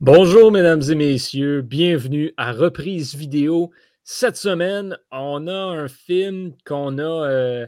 Bonjour, 0.00 0.50
mesdames 0.50 0.82
et 0.90 0.94
messieurs. 0.94 1.60
Bienvenue 1.62 2.32
à 2.36 2.52
Reprise 2.52 3.14
Vidéo. 3.14 3.70
Cette 4.02 4.36
semaine, 4.36 4.96
on 5.12 5.46
a 5.46 5.52
un 5.54 5.88
film 5.88 6.54
qu'on 6.64 6.96
a. 6.98 7.02
euh, 7.28 7.66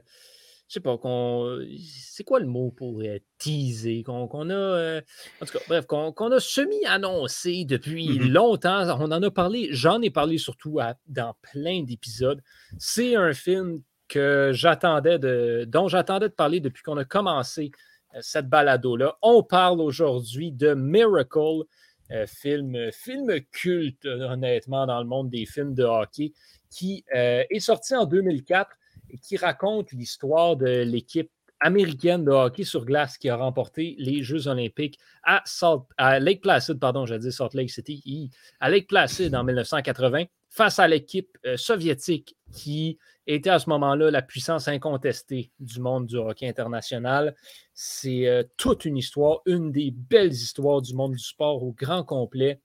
je 0.69 0.75
sais 0.75 0.81
pas, 0.81 0.97
qu'on. 0.97 1.59
C'est 1.87 2.25
quoi 2.25 2.41
le 2.41 2.47
mot 2.47 2.71
pour 2.71 3.03
euh, 3.03 3.19
teaser? 3.39 4.03
Qu'on 4.03 4.49
a. 4.49 4.55
euh, 4.55 5.01
en 5.43 5.45
tout 5.47 5.53
cas, 5.53 5.65
bref, 5.69 5.85
qu'on 5.87 6.31
a 6.33 6.41
semi-annoncé 6.41 7.67
depuis 7.67 8.19
Mhm. 8.19 8.33
longtemps. 8.33 8.89
On 9.01 9.13
en 9.13 9.23
a 9.23 9.31
parlé, 9.31 9.69
j'en 9.71 10.01
ai 10.01 10.09
parlé 10.11 10.39
surtout 10.39 10.81
à- 10.81 10.95
dans 11.07 11.35
plein 11.53 11.83
d'épisodes. 11.83 12.41
C'est 12.79 13.15
un 13.15 13.35
film 13.35 13.83
que 14.09 14.51
j'attendais 14.55 15.19
de, 15.19 15.65
dont 15.69 15.89
j'attendais 15.89 16.29
de 16.31 16.35
parler 16.35 16.61
depuis 16.61 16.83
qu'on 16.83 16.97
a 16.97 17.05
commencé 17.05 17.71
euh, 18.15 18.19
cette 18.23 18.49
balado-là. 18.49 19.17
On 19.23 19.43
parle 19.43 19.81
aujourd'hui 19.83 20.51
de 20.51 20.73
Miracle. 20.75 21.65
Euh, 22.13 22.27
film, 22.27 22.77
film 22.93 23.41
culte, 23.53 24.05
honnêtement, 24.05 24.87
dans 24.87 25.01
le 25.01 25.07
monde 25.07 25.31
des 25.31 25.47
films 25.47 25.75
de 25.75 25.85
hockey, 25.85 26.33
qui 26.71 27.05
euh, 27.15 27.43
est 27.49 27.61
sorti 27.61 27.95
en 27.95 28.05
2004 28.05 28.71
et 29.11 29.19
qui 29.19 29.39
raconte 29.39 29.93
l'histoire 29.93 30.57
de 30.57 30.83
l'équipe 30.83 31.31
américaine 31.61 32.25
de 32.25 32.31
hockey 32.31 32.65
sur 32.65 32.85
glace 32.85 33.17
qui 33.17 33.31
a 33.31 33.37
remporté 33.37 33.95
les 33.99 34.23
Jeux 34.23 34.47
olympiques 34.49 34.99
à, 35.23 35.41
Salt, 35.47 35.85
à 35.97 36.19
Lake 36.19 36.43
Placid, 36.43 36.79
pardon, 36.79 37.05
dit 37.05 37.33
Salt 37.33 37.55
Lake 37.55 37.71
City, 37.71 38.31
à 38.61 38.69
Lake 38.69 38.89
Placid 38.89 39.35
en 39.35 39.45
1980, 39.45 40.25
face 40.53 40.79
à 40.79 40.87
l'équipe 40.87 41.39
euh, 41.47 41.57
soviétique 41.57 42.37
qui 42.53 42.99
était 43.27 43.51
à 43.51 43.59
ce 43.59 43.71
moment-là 43.71 44.11
la 44.11 44.21
puissance 44.21 44.69
incontestée 44.69 45.51
du 45.59 45.81
monde 45.81 46.07
du 46.07 46.17
hockey 46.17 46.47
international. 46.47 47.35
C'est 47.73 48.29
euh, 48.29 48.45
toute 48.59 48.85
une 48.85 48.99
histoire, 48.99 49.41
une 49.47 49.73
des 49.73 49.91
belles 49.91 50.33
histoires 50.33 50.83
du 50.83 50.95
monde 50.95 51.13
du 51.13 51.23
sport 51.23 51.63
au 51.63 51.73
grand 51.73 52.05
complet 52.05 52.61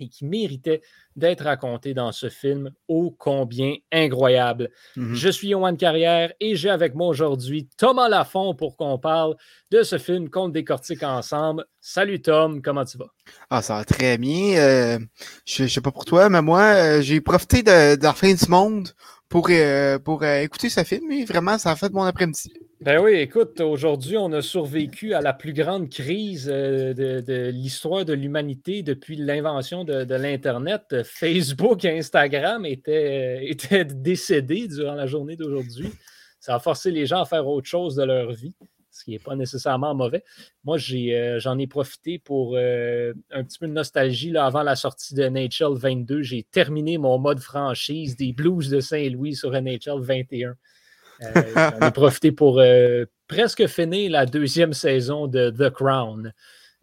et 0.00 0.08
qui 0.08 0.24
méritait 0.24 0.82
d'être 1.16 1.44
racontée 1.44 1.94
dans 1.94 2.12
ce 2.12 2.28
film 2.28 2.70
ô 2.88 3.14
combien 3.18 3.74
incroyable. 3.92 4.70
Mhm. 4.96 5.14
Je 5.14 5.28
suis 5.28 5.48
Yohan 5.48 5.76
Carrière 5.76 6.32
et 6.40 6.56
j'ai 6.56 6.70
avec 6.70 6.94
moi 6.94 7.08
aujourd'hui 7.08 7.68
Thomas 7.76 8.08
Lafont 8.08 8.54
pour 8.54 8.76
qu'on 8.76 8.98
parle 8.98 9.36
de 9.70 9.82
ce 9.82 9.98
film 9.98 10.30
qu'on 10.30 10.48
décortique 10.48 11.02
ensemble. 11.02 11.64
Salut 11.80 12.20
Tom, 12.20 12.62
comment 12.62 12.84
tu 12.84 12.98
vas? 12.98 13.10
Ah, 13.48 13.62
ça 13.62 13.76
va 13.76 13.84
très 13.84 14.18
bien. 14.18 14.56
Euh, 14.58 14.98
je, 15.46 15.64
je 15.64 15.68
sais 15.68 15.80
pas 15.80 15.92
pour 15.92 16.04
toi, 16.04 16.28
mais 16.28 16.42
moi, 16.42 16.62
euh, 16.62 17.00
j'ai 17.02 17.20
profité 17.20 17.62
de, 17.62 17.96
de 17.96 18.02
la 18.02 18.12
fin 18.12 18.32
du 18.32 18.48
monde 18.48 18.88
pour, 19.28 19.48
euh, 19.50 19.98
pour 19.98 20.24
écouter 20.24 20.68
ce 20.68 20.82
film 20.84 21.10
et 21.12 21.24
vraiment, 21.24 21.58
ça 21.58 21.72
a 21.72 21.76
fait 21.76 21.92
mon 21.92 22.02
après-midi. 22.02 22.52
Ben 22.82 22.98
oui, 22.98 23.12
écoute, 23.16 23.60
aujourd'hui, 23.60 24.16
on 24.16 24.32
a 24.32 24.40
survécu 24.40 25.12
à 25.12 25.20
la 25.20 25.34
plus 25.34 25.52
grande 25.52 25.90
crise 25.90 26.48
euh, 26.50 26.94
de, 26.94 27.50
l'histoire 27.50 28.06
de 28.06 28.14
l'humanité 28.14 28.82
depuis 28.82 29.16
l'invention 29.16 29.84
de, 29.84 30.14
l'Internet. 30.14 31.02
Facebook 31.04 31.84
et 31.84 31.98
Instagram 31.98 32.64
étaient, 32.64 33.42
euh, 33.42 33.46
étaient 33.46 33.84
décédés 33.84 34.66
durant 34.66 34.94
la 34.94 35.06
journée 35.06 35.36
d'aujourd'hui. 35.36 35.92
Ça 36.38 36.54
a 36.54 36.58
forcé 36.58 36.90
les 36.90 37.04
gens 37.04 37.20
à 37.20 37.26
faire 37.26 37.46
autre 37.46 37.68
chose 37.68 37.96
de 37.96 38.02
leur 38.02 38.32
vie, 38.32 38.54
ce 38.90 39.04
qui 39.04 39.10
n'est 39.10 39.18
pas 39.18 39.36
nécessairement 39.36 39.94
mauvais. 39.94 40.24
Moi, 40.64 40.78
euh, 40.90 41.38
j'en 41.38 41.58
ai 41.58 41.66
profité 41.66 42.18
pour 42.18 42.56
un 42.56 43.44
petit 43.44 43.58
peu 43.58 43.66
de 43.66 43.74
nostalgie. 43.74 44.30
Là, 44.30 44.46
avant 44.46 44.62
la 44.62 44.74
sortie 44.74 45.14
de 45.14 45.28
NHL 45.28 45.76
22, 45.76 46.22
j'ai 46.22 46.44
terminé 46.44 46.96
mon 46.96 47.18
mode 47.18 47.40
franchise 47.40 48.16
des 48.16 48.32
Blues 48.32 48.70
de 48.70 48.80
Saint-Louis 48.80 49.34
sur 49.34 49.50
NHL 49.50 50.00
21. 50.00 50.56
Euh, 51.22 51.42
J'en 51.54 51.86
ai 51.86 51.90
profité 51.90 52.32
pour 52.32 52.60
euh, 52.60 53.04
presque 53.28 53.66
finir 53.66 54.10
la 54.10 54.26
deuxième 54.26 54.72
saison 54.72 55.26
de 55.26 55.50
The 55.50 55.70
Crown. 55.70 56.32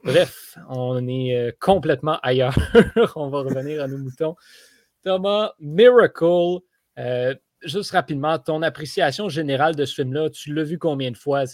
Bref, 0.04 0.58
on 0.70 1.08
est 1.08 1.36
euh, 1.36 1.52
complètement 1.60 2.20
ailleurs. 2.22 2.58
on 3.16 3.30
va 3.30 3.40
revenir 3.40 3.84
à 3.84 3.88
nos 3.88 3.98
moutons. 3.98 4.36
Thomas, 5.04 5.54
Miracle, 5.60 6.60
juste 7.64 7.92
rapidement, 7.92 8.38
ton 8.40 8.62
appréciation 8.62 9.30
générale 9.30 9.76
de 9.76 9.86
ce 9.86 9.96
film-là, 9.96 10.30
tu 10.30 10.54
l'as 10.54 10.64
vu 10.64 10.78
combien 10.78 11.12
de 11.12 11.18
fois? 11.18 11.46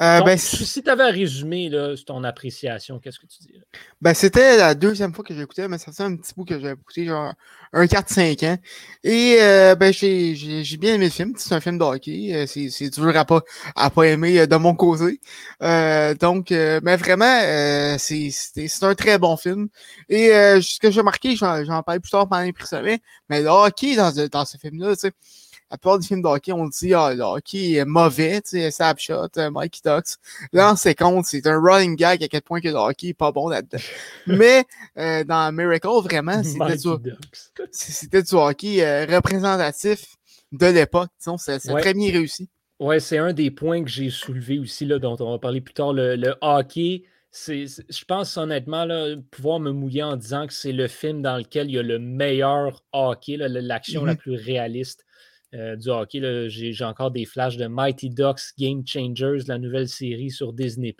Euh, 0.00 0.20
ben, 0.22 0.38
si 0.38 0.82
tu 0.82 0.90
avais 0.90 1.04
à 1.04 1.08
résumer 1.10 1.68
là, 1.68 1.94
ton 2.06 2.22
appréciation, 2.24 2.98
qu'est-ce 3.00 3.18
que 3.18 3.26
tu 3.26 3.38
dirais? 3.42 3.66
ben, 4.00 4.14
c'était 4.14 4.56
la 4.56 4.74
deuxième 4.74 5.12
fois 5.14 5.24
que 5.24 5.34
j'écoutais, 5.34 5.66
mais 5.68 5.78
ça 5.78 5.92
fait 5.92 6.02
un 6.04 6.16
petit 6.16 6.32
bout 6.36 6.44
que 6.44 6.58
j'ai 6.60 6.70
écouté, 6.70 7.06
genre 7.06 7.32
un 7.72 7.86
4-5 7.86 8.42
ans. 8.44 8.56
Et 9.02 9.36
euh, 9.40 9.74
ben, 9.74 9.92
j'ai 9.92 10.34
j'ai- 10.36 10.64
j'ai 10.64 10.76
bien 10.76 10.94
aimé 10.94 11.06
le 11.06 11.10
film. 11.10 11.32
C'est 11.36 11.54
un 11.54 11.60
film 11.60 11.78
de 11.78 11.84
hockey. 11.84 12.32
euh, 12.34 12.46
C'est 12.46 12.70
c'est 12.70 12.90
dur 12.90 13.16
à 13.16 13.24
pas, 13.24 13.42
à 13.76 13.90
pas 13.90 14.04
aimer 14.04 14.46
de 14.46 14.56
mon 14.56 14.74
côté. 14.74 15.20
Euh, 15.62 16.14
donc, 16.14 16.50
mais 16.50 16.96
vraiment, 16.96 17.40
euh, 17.42 17.96
c'est 17.98 18.30
c'est- 18.30 18.68
c'est 18.68 18.84
un 18.84 18.94
très 18.94 19.18
bon 19.18 19.36
film. 19.36 19.68
Et 20.08 20.32
euh, 20.32 20.60
ce 20.60 20.78
que 20.78 20.90
j'ai 20.90 21.00
remarqué, 21.00 21.36
j'en 21.36 21.64
j'en 21.64 21.82
parle 21.82 22.00
plus 22.00 22.10
tard 22.10 22.28
pendant 22.28 22.42
les 22.44 22.52
prix 22.52 22.66
mais 23.28 23.40
le 23.42 23.48
hockey 23.48 23.96
dans, 23.96 24.12
ce- 24.12 24.28
dans 24.28 24.44
ce 24.44 24.56
film-là, 24.58 24.94
tu 24.96 25.00
sais, 25.00 25.12
la 25.70 25.76
plupart 25.76 25.98
des 25.98 26.06
films 26.06 26.22
de 26.22 26.28
hockey, 26.28 26.52
on 26.52 26.66
dit, 26.66 26.94
ah, 26.94 27.12
le 27.14 27.22
hockey 27.22 27.72
est 27.74 27.84
mauvais, 27.84 28.40
tu 28.40 28.50
sais, 28.50 28.70
Snapshot, 28.70 29.28
euh, 29.36 29.50
Mikey 29.50 29.80
Ducks. 29.84 30.16
Là, 30.52 30.72
en 30.72 30.76
c'est 30.76 30.94
compte, 30.94 31.26
c'est 31.26 31.46
un 31.46 31.60
running 31.60 31.94
gag 31.96 32.22
à 32.24 32.28
quel 32.28 32.42
point 32.42 32.60
que 32.60 32.68
le 32.68 32.74
hockey 32.74 33.08
est 33.08 33.14
pas 33.14 33.32
bon 33.32 33.48
là-dedans. 33.48 33.78
Mais 34.26 34.64
euh, 34.96 35.24
dans 35.24 35.52
Miracle, 35.54 35.88
vraiment, 36.02 36.42
c'était 36.42 36.76
du, 36.76 36.88
c'était 37.70 38.22
du 38.22 38.34
hockey 38.34 38.82
euh, 38.84 39.04
représentatif 39.06 40.16
de 40.52 40.66
l'époque. 40.66 41.10
C'est 41.18 41.70
Ouais. 41.70 41.80
très 41.82 41.94
bien 41.94 42.10
réussi. 42.12 42.48
Ouais, 42.80 43.00
c'est 43.00 43.18
un 43.18 43.32
des 43.32 43.50
points 43.50 43.82
que 43.82 43.90
j'ai 43.90 44.08
soulevé 44.08 44.58
aussi, 44.58 44.86
là, 44.86 44.98
dont 44.98 45.16
on 45.20 45.32
va 45.32 45.38
parler 45.38 45.60
plus 45.60 45.74
tard. 45.74 45.92
Le, 45.92 46.14
le 46.16 46.34
hockey, 46.40 47.02
c'est, 47.30 47.66
je 47.66 48.04
pense 48.06 48.36
honnêtement 48.36 48.84
là, 48.84 49.16
pouvoir 49.32 49.58
me 49.60 49.72
mouiller 49.72 50.02
en 50.04 50.16
disant 50.16 50.46
que 50.46 50.52
c'est 50.54 50.72
le 50.72 50.86
film 50.88 51.20
dans 51.20 51.36
lequel 51.36 51.68
il 51.68 51.74
y 51.74 51.78
a 51.78 51.82
le 51.82 51.98
meilleur 51.98 52.84
hockey, 52.92 53.36
l'action 53.36 54.04
la 54.04 54.12
Mhm. 54.12 54.18
plus 54.18 54.34
réaliste 54.36 55.04
euh, 55.54 55.76
du 55.76 55.88
hockey. 55.88 56.48
J'ai, 56.48 56.84
encore 56.84 57.10
des 57.10 57.24
flashs 57.24 57.56
de 57.56 57.66
Mighty 57.66 58.10
Ducks 58.10 58.52
Game 58.58 58.82
Changers, 58.86 59.40
la 59.46 59.58
nouvelle 59.58 59.88
série 59.88 60.30
sur 60.30 60.52
Disney. 60.52 60.94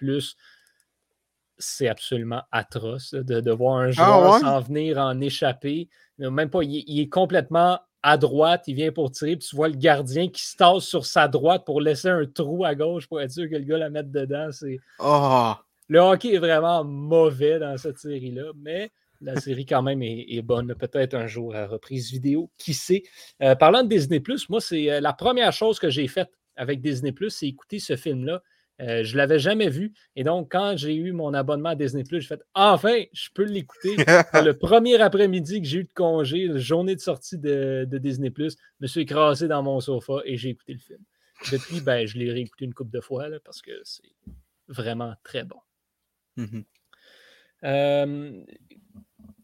C'est 1.59 1.88
absolument 1.88 2.42
atroce 2.53 3.12
là, 3.12 3.22
de, 3.22 3.41
de 3.41 3.50
voir 3.50 3.78
un 3.78 3.91
joueur 3.91 4.34
ouais? 4.34 4.41
s'en 4.41 4.60
venir 4.60 4.98
en 4.98 5.20
échapper. 5.20 5.88
Même 6.19 6.50
pas, 6.50 6.62
il, 6.62 6.78
est- 6.78 6.84
il 6.86 7.00
est 7.00 7.09
complètement 7.09 7.81
à 8.03 8.16
droite, 8.16 8.64
il 8.69 8.75
vient 8.76 8.92
pour 8.92 9.10
tirer, 9.10 9.36
puis 9.36 9.48
tu 9.48 9.56
vois 9.56 9.69
le 9.69 9.75
gardien 9.76 10.28
qui 10.28 10.42
se 10.42 10.56
tasse 10.56 10.84
sur 10.84 11.04
sa 11.04 11.26
droite 11.26 11.65
pour 11.66 11.80
laisser 11.80 12.09
un 12.09 12.26
trou 12.26 12.65
à 12.65 12.75
gauche 12.76 13.09
pour 13.09 13.20
être 13.20 13.32
sûr 13.32 13.50
que 13.50 13.56
le 13.56 13.65
gars 13.65 13.78
la 13.78 13.91
mette 13.91 14.12
dedans. 14.12 14.50
C'est... 14.53 14.78
Oh, 15.00 15.53
Le 15.88 15.98
hockey 15.98 16.34
est 16.34 16.38
vraiment 16.38 16.84
mauvais 16.84 17.59
dans 17.59 17.76
cette 17.76 17.98
série-là, 17.98 18.53
mais 18.56 18.91
la 19.20 19.40
série 19.40 19.66
quand 19.66 19.82
même 19.82 20.02
est, 20.02 20.26
est 20.28 20.42
bonne. 20.42 20.74
Peut-être 20.74 21.14
un 21.14 21.26
jour 21.26 21.54
à 21.54 21.66
reprise 21.66 22.10
vidéo, 22.10 22.50
qui 22.56 22.74
sait? 22.74 23.02
Euh, 23.42 23.54
parlant 23.54 23.82
de 23.82 23.88
Disney, 23.88 24.22
moi, 24.48 24.60
c'est 24.60 24.90
euh, 24.90 25.00
la 25.00 25.12
première 25.12 25.52
chose 25.52 25.78
que 25.78 25.90
j'ai 25.90 26.08
faite 26.08 26.30
avec 26.56 26.80
Disney, 26.80 27.14
c'est 27.28 27.48
écouter 27.48 27.78
ce 27.78 27.96
film-là. 27.96 28.42
Euh, 28.80 29.02
je 29.02 29.12
ne 29.14 29.18
l'avais 29.18 29.40
jamais 29.40 29.68
vu. 29.68 29.92
Et 30.14 30.22
donc, 30.22 30.52
quand 30.52 30.76
j'ai 30.76 30.94
eu 30.94 31.10
mon 31.10 31.34
abonnement 31.34 31.70
à 31.70 31.74
Disney, 31.74 32.04
j'ai 32.08 32.20
fait 32.20 32.40
enfin, 32.54 33.02
je 33.12 33.28
peux 33.34 33.44
l'écouter. 33.44 33.96
Le 33.96 34.52
premier 34.52 35.00
après-midi 35.00 35.60
que 35.60 35.66
j'ai 35.66 35.78
eu 35.78 35.84
de 35.84 35.92
congé, 35.92 36.46
la 36.46 36.58
journée 36.58 36.94
de 36.94 37.00
sortie 37.00 37.38
de, 37.38 37.86
de 37.90 37.98
Disney, 37.98 38.32
je 38.36 38.54
me 38.80 38.86
suis 38.86 39.00
écrasé 39.00 39.48
dans 39.48 39.62
mon 39.64 39.80
sofa 39.80 40.20
et 40.24 40.36
j'ai 40.36 40.50
écouté 40.50 40.74
le 40.74 40.78
film. 40.78 41.00
Depuis, 41.50 41.80
ben, 41.80 42.06
je 42.06 42.18
l'ai 42.18 42.30
réécouté 42.30 42.64
une 42.66 42.74
couple 42.74 42.91
de 42.92 43.00
fois 43.00 43.28
là, 43.28 43.38
parce 43.44 43.62
que 43.62 43.72
c'est 43.82 44.12
vraiment 44.68 45.14
très 45.24 45.44
bon. 45.44 45.59
Euh, 47.64 48.44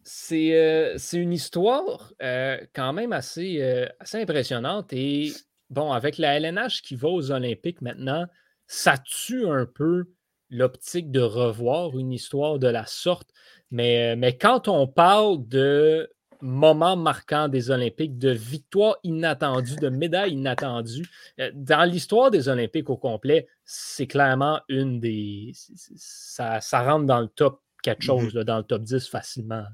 c'est 0.04 0.54
euh, 0.54 0.98
c'est 0.98 1.18
une 1.18 1.32
histoire 1.32 2.12
euh, 2.22 2.58
quand 2.74 2.92
même 2.92 3.12
assez, 3.12 3.58
euh, 3.62 3.86
assez 4.00 4.20
impressionnante. 4.20 4.92
Et 4.92 5.32
bon, 5.70 5.92
avec 5.92 6.18
la 6.18 6.38
LNH 6.38 6.82
qui 6.82 6.94
va 6.94 7.08
aux 7.08 7.30
Olympiques 7.30 7.80
maintenant, 7.80 8.26
ça 8.66 8.98
tue 8.98 9.46
un 9.48 9.66
peu 9.66 10.04
l'optique 10.50 11.10
de 11.10 11.20
revoir 11.20 11.98
une 11.98 12.12
histoire 12.12 12.58
de 12.58 12.68
la 12.68 12.86
sorte. 12.86 13.30
Mais, 13.70 14.14
mais 14.16 14.36
quand 14.36 14.68
on 14.68 14.86
parle 14.86 15.48
de 15.48 16.10
moments 16.40 16.96
marquants 16.96 17.48
des 17.48 17.70
Olympiques, 17.70 18.18
de 18.18 18.30
victoires 18.30 18.98
inattendues, 19.02 19.76
de 19.76 19.88
médailles 19.88 20.32
inattendues, 20.34 21.08
dans 21.54 21.90
l'histoire 21.90 22.30
des 22.30 22.48
Olympiques 22.48 22.90
au 22.90 22.98
complet, 22.98 23.48
c'est 23.64 24.06
clairement 24.06 24.60
une 24.68 25.00
des. 25.00 25.52
Ça, 25.96 26.60
ça 26.60 26.82
rentre 26.82 27.06
dans 27.06 27.20
le 27.20 27.28
top 27.28 27.62
quelque 27.82 28.02
Mhm. 28.02 28.06
chose, 28.06 28.34
là, 28.34 28.44
dans 28.44 28.58
le 28.58 28.64
top 28.64 28.82
10 28.82 29.08
facilement. 29.08 29.64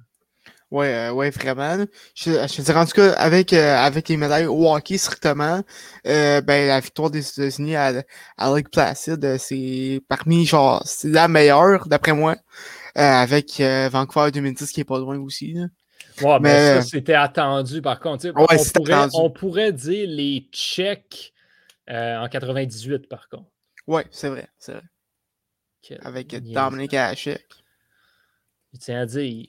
Ouais, 0.71 0.95
euh, 0.95 1.13
ouais, 1.13 1.31
vraiment. 1.31 1.85
Je, 2.15 2.31
je 2.31 2.57
te 2.57 2.63
dirais 2.63 2.79
en 2.79 2.87
tout 2.87 2.93
cas, 2.93 3.13
avec, 3.15 3.53
euh, 3.53 3.77
avec 3.77 4.09
les 4.09 4.17
médailles 4.17 4.47
au 4.47 4.73
hockey 4.73 4.99
strictement, 4.99 5.63
euh, 6.07 6.41
ben, 6.43 6.69
la 6.69 6.79
victoire 6.79 7.11
des 7.11 7.29
États-Unis 7.29 7.75
à, 7.75 8.05
à 8.37 8.55
Lake 8.55 8.71
Placid, 8.71 9.25
euh, 9.25 9.37
c'est 9.37 10.01
parmi, 10.09 10.47
genre, 10.47 10.81
c'est 10.87 11.09
la 11.09 11.27
meilleure, 11.27 11.89
d'après 11.89 12.13
moi, 12.13 12.37
euh, 12.97 13.01
avec 13.01 13.61
euh, 13.61 13.89
Vancouver 13.91 14.31
2010 14.31 14.71
qui 14.71 14.81
est 14.81 14.85
pas 14.85 14.99
loin 14.99 15.19
aussi. 15.19 15.55
là. 15.55 15.67
Ouais, 16.23 16.39
mais, 16.41 16.75
ça, 16.75 16.83
c'était 16.83 17.15
attendu 17.15 17.83
par 17.83 17.99
contre. 17.99 18.27
Ouais, 18.27 18.33
on, 18.35 18.65
pourrait, 18.81 18.93
attendu. 18.93 19.15
on 19.15 19.31
pourrait 19.31 19.73
dire 19.73 20.07
les 20.09 20.49
Tchèques 20.53 21.33
euh, 21.89 22.19
en 22.19 22.29
98 22.29 23.09
par 23.09 23.29
contre. 23.29 23.51
Ouais, 23.87 24.07
c'est 24.11 24.29
vrai, 24.29 24.49
c'est 24.59 24.73
vrai. 24.73 24.83
Quel 25.83 26.01
Avec. 26.05 26.29
Dominic 26.53 26.95
Hachek. 26.95 27.47
je 28.73 28.79
tiens 28.79 29.01
à 29.01 29.07
dire 29.07 29.47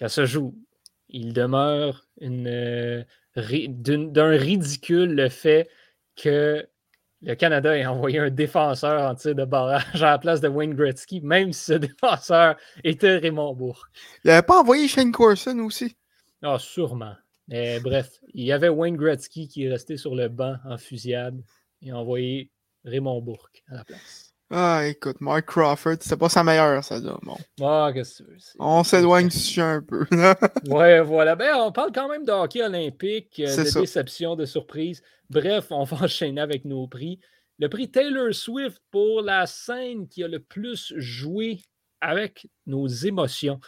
qu'à 0.00 0.08
ce 0.08 0.24
jour, 0.24 0.54
il 1.10 1.34
demeure 1.34 2.06
euh, 2.22 3.04
d'un 3.36 4.30
ridicule 4.30 5.14
le 5.14 5.28
fait 5.28 5.68
que 6.16 6.66
le 7.20 7.34
Canada 7.34 7.76
ait 7.76 7.84
envoyé 7.84 8.18
un 8.18 8.30
défenseur 8.30 9.10
en 9.10 9.14
tir 9.14 9.34
de 9.34 9.44
barrage 9.44 10.02
à 10.02 10.12
la 10.12 10.18
place 10.18 10.40
de 10.40 10.48
Wayne 10.48 10.74
Gretzky, 10.74 11.20
même 11.20 11.52
si 11.52 11.64
ce 11.64 11.72
défenseur 11.74 12.56
était 12.82 13.18
Raymond 13.18 13.54
Bourque. 13.54 13.90
Il 14.24 14.28
n'avait 14.28 14.46
pas 14.46 14.60
envoyé 14.60 14.88
Shane 14.88 15.12
Corson 15.12 15.58
aussi? 15.58 15.94
Ah, 16.42 16.58
sûrement. 16.58 17.14
Mais 17.48 17.78
bref, 17.80 18.20
il 18.32 18.46
y 18.46 18.52
avait 18.52 18.70
Wayne 18.70 18.96
Gretzky 18.96 19.48
qui 19.48 19.64
est 19.64 19.70
resté 19.70 19.98
sur 19.98 20.14
le 20.14 20.28
banc 20.28 20.56
en 20.64 20.78
fusillade 20.78 21.42
et 21.82 21.90
a 21.90 21.98
envoyé 21.98 22.50
Raymond 22.86 23.20
Bourque 23.20 23.62
à 23.68 23.74
la 23.74 23.84
place. 23.84 24.29
Ah, 24.52 24.82
écoute, 24.84 25.20
Mark 25.20 25.46
Crawford, 25.46 25.98
c'est 26.00 26.16
pas 26.16 26.28
sa 26.28 26.42
meilleure, 26.42 26.82
ça, 26.82 26.98
là. 26.98 27.16
Bon. 27.22 27.36
Ah, 27.62 27.92
qu'est-ce 27.94 28.22
que 28.22 28.28
veux? 28.28 28.36
On 28.58 28.82
s'éloigne 28.82 29.28
du 29.28 29.36
sujet 29.36 29.62
un 29.62 29.80
peu. 29.80 30.04
ouais, 30.68 31.00
voilà. 31.02 31.36
Ben, 31.36 31.54
on 31.54 31.70
parle 31.70 31.92
quand 31.92 32.08
même 32.08 32.24
de 32.24 32.32
hockey 32.32 32.60
olympique, 32.60 33.40
euh, 33.46 33.56
de 33.56 33.80
déception, 33.80 34.34
de 34.34 34.44
surprise. 34.44 35.02
Bref, 35.28 35.66
on 35.70 35.84
va 35.84 35.98
enchaîner 36.04 36.40
avec 36.40 36.64
nos 36.64 36.88
prix. 36.88 37.20
Le 37.60 37.68
prix 37.68 37.92
Taylor 37.92 38.34
Swift 38.34 38.82
pour 38.90 39.22
la 39.22 39.46
scène 39.46 40.08
qui 40.08 40.24
a 40.24 40.28
le 40.28 40.40
plus 40.40 40.92
joué 40.96 41.60
avec 42.00 42.48
nos 42.66 42.88
émotions. 42.88 43.60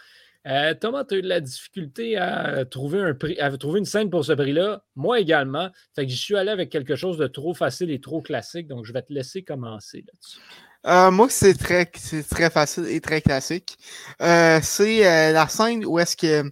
Euh, 0.45 0.73
Thomas, 0.73 1.05
tu 1.05 1.15
as 1.15 1.17
eu 1.19 1.21
de 1.21 1.29
la 1.29 1.39
difficulté 1.39 2.17
à 2.17 2.65
trouver, 2.65 2.99
un 2.99 3.13
prix, 3.13 3.39
à 3.39 3.55
trouver 3.55 3.79
une 3.79 3.85
scène 3.85 4.09
pour 4.09 4.25
ce 4.25 4.33
prix-là? 4.33 4.83
Moi 4.95 5.21
également. 5.21 5.69
Fait 5.95 6.05
que 6.05 6.11
je 6.11 6.17
suis 6.17 6.35
allé 6.35 6.49
avec 6.49 6.69
quelque 6.69 6.97
chose 6.97 7.17
de 7.17 7.27
trop 7.27 7.53
facile 7.53 7.91
et 7.91 8.01
trop 8.01 8.21
classique. 8.21 8.67
Donc, 8.67 8.83
je 8.83 8.91
vais 8.91 9.01
te 9.01 9.13
laisser 9.13 9.43
commencer 9.43 10.03
là-dessus. 10.05 10.39
Euh, 10.85 11.11
moi, 11.11 11.27
c'est 11.29 11.53
très, 11.53 11.85
très 11.85 12.49
facile 12.49 12.87
et 12.87 12.99
très 12.99 13.21
classique. 13.21 13.77
Euh, 14.21 14.59
c'est 14.61 15.07
euh, 15.07 15.31
la 15.31 15.47
scène 15.47 15.85
où 15.85 15.99
est-ce 15.99 16.17
que 16.17 16.51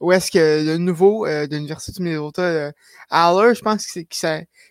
où 0.00 0.12
est-ce 0.12 0.30
que 0.30 0.64
le 0.64 0.76
nouveau 0.78 1.26
de 1.26 1.48
l'Université 1.54 1.92
du 1.98 2.02
Minnesota, 2.02 2.72
Haller, 3.10 3.54
je 3.54 3.62
pense 3.62 3.86
qu'il 3.86 4.06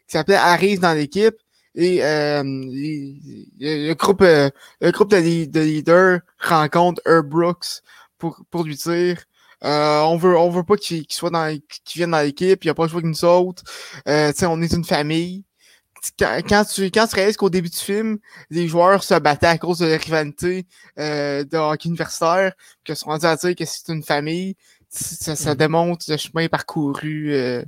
s'appelait, 0.08 0.36
arrive 0.36 0.80
dans 0.80 0.94
l'équipe. 0.94 1.36
Et 1.76 2.00
le, 2.02 3.94
groupe, 3.94 4.22
le 4.22 4.92
groupe 4.92 5.12
de, 5.12 5.18
leaders 5.18 6.20
rencontre 6.40 7.02
Herb 7.06 7.28
Brooks 7.30 7.82
pour, 8.18 8.42
pour 8.50 8.64
lui 8.64 8.76
dire 8.76 9.18
on 9.62 10.18
veut 10.18 10.38
on 10.38 10.50
veut 10.50 10.64
pas 10.64 10.78
qu'il 10.78 11.06
soit 11.10 11.30
dans 11.30 11.58
qu'il 11.84 12.00
vienne 12.00 12.12
dans 12.12 12.22
l'équipe, 12.22 12.64
il 12.64 12.70
a 12.70 12.74
pas 12.74 12.88
joué 12.88 13.00
avec 13.00 13.06
nous 13.06 13.26
autres. 13.26 13.64
Euh, 14.08 14.32
on 14.44 14.62
est 14.62 14.74
une 14.74 14.86
famille 14.86 15.44
quand, 16.18 16.66
tu, 16.66 16.86
quand 16.92 17.08
tu 17.08 17.16
réalises 17.16 17.38
qu'au 17.38 17.50
début 17.50 17.70
du 17.70 17.78
film, 17.78 18.18
les 18.50 18.68
joueurs 18.68 19.04
se 19.04 19.14
battaient 19.16 19.48
à 19.48 19.58
cause 19.58 19.80
de 19.80 19.88
la 19.88 19.98
rivalité 19.98 20.66
euh, 21.00 21.44
de 21.44 21.58
hockey 21.58 21.90
universitaire, 21.90 22.54
que 22.84 22.96
sont 22.96 23.08
rendus 23.08 23.26
à 23.26 23.36
dire 23.36 23.56
que 23.56 23.66
c'est 23.66 23.92
une 23.92 24.04
famille, 24.04 24.56
ça, 24.90 25.36
ça 25.36 25.54
mm. 25.54 25.58
démontre 25.58 26.06
le 26.10 26.18
chemin 26.18 26.48
parcouru 26.48 27.34
euh, 27.34 27.64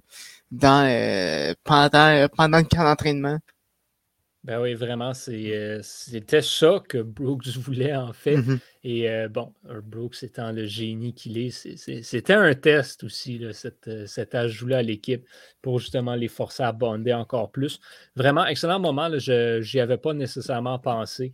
dans 0.52 0.86
euh, 0.88 1.54
pendant, 1.64 2.28
pendant 2.36 2.58
le 2.58 2.64
camp 2.64 2.84
d'entraînement. 2.84 3.40
Ben 4.46 4.62
oui, 4.62 4.74
vraiment, 4.74 5.12
euh, 5.28 5.80
c'était 5.84 6.42
ça 6.42 6.82
que 6.88 7.00
Brooks 7.00 7.48
voulait 7.58 7.96
en 7.96 8.14
fait. 8.14 8.38
Mm-hmm. 8.38 8.60
Et 8.86 9.10
euh, 9.10 9.28
bon, 9.28 9.54
Brooks 9.84 10.24
étant 10.24 10.54
le 10.54 10.66
génie 10.66 11.14
qu'il 11.14 11.38
est, 11.38 11.50
c'était 11.50 12.34
un 12.34 12.54
test 12.56 13.04
aussi, 13.04 13.44
euh, 13.44 13.52
cet, 13.52 14.36
ajout-là 14.36 14.78
à 14.78 14.82
l'équipe 14.82 15.26
pour 15.62 15.80
justement 15.80 16.16
les 16.16 16.30
forcer 16.30 16.64
à 16.64 16.72
bonder 16.72 17.14
encore 17.14 17.52
plus. 17.52 17.82
Vraiment, 18.16 18.46
excellent 18.46 18.80
moment. 18.80 19.10
je 19.20 19.76
n'y 19.76 19.82
avais 19.82 19.98
pas 19.98 20.14
nécessairement 20.14 20.80
pensé 20.80 21.34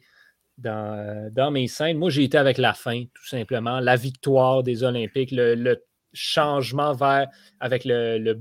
dans, 0.58 1.31
dans 1.31 1.51
mes 1.51 1.68
scènes. 1.68 2.00
Moi, 2.00 2.10
j'ai 2.10 2.24
été 2.24 2.40
avec 2.40 2.58
la 2.58 2.74
fin, 2.74 3.04
tout 3.13 3.28
simplement. 3.28 3.80
La 3.81 3.98
victoire 3.98 4.63
des 4.63 4.84
Olympiques, 4.84 5.30
le, 5.31 5.75
changement 6.18 6.94
vers 6.94 7.28
avec 7.60 7.84
le, 7.86 8.40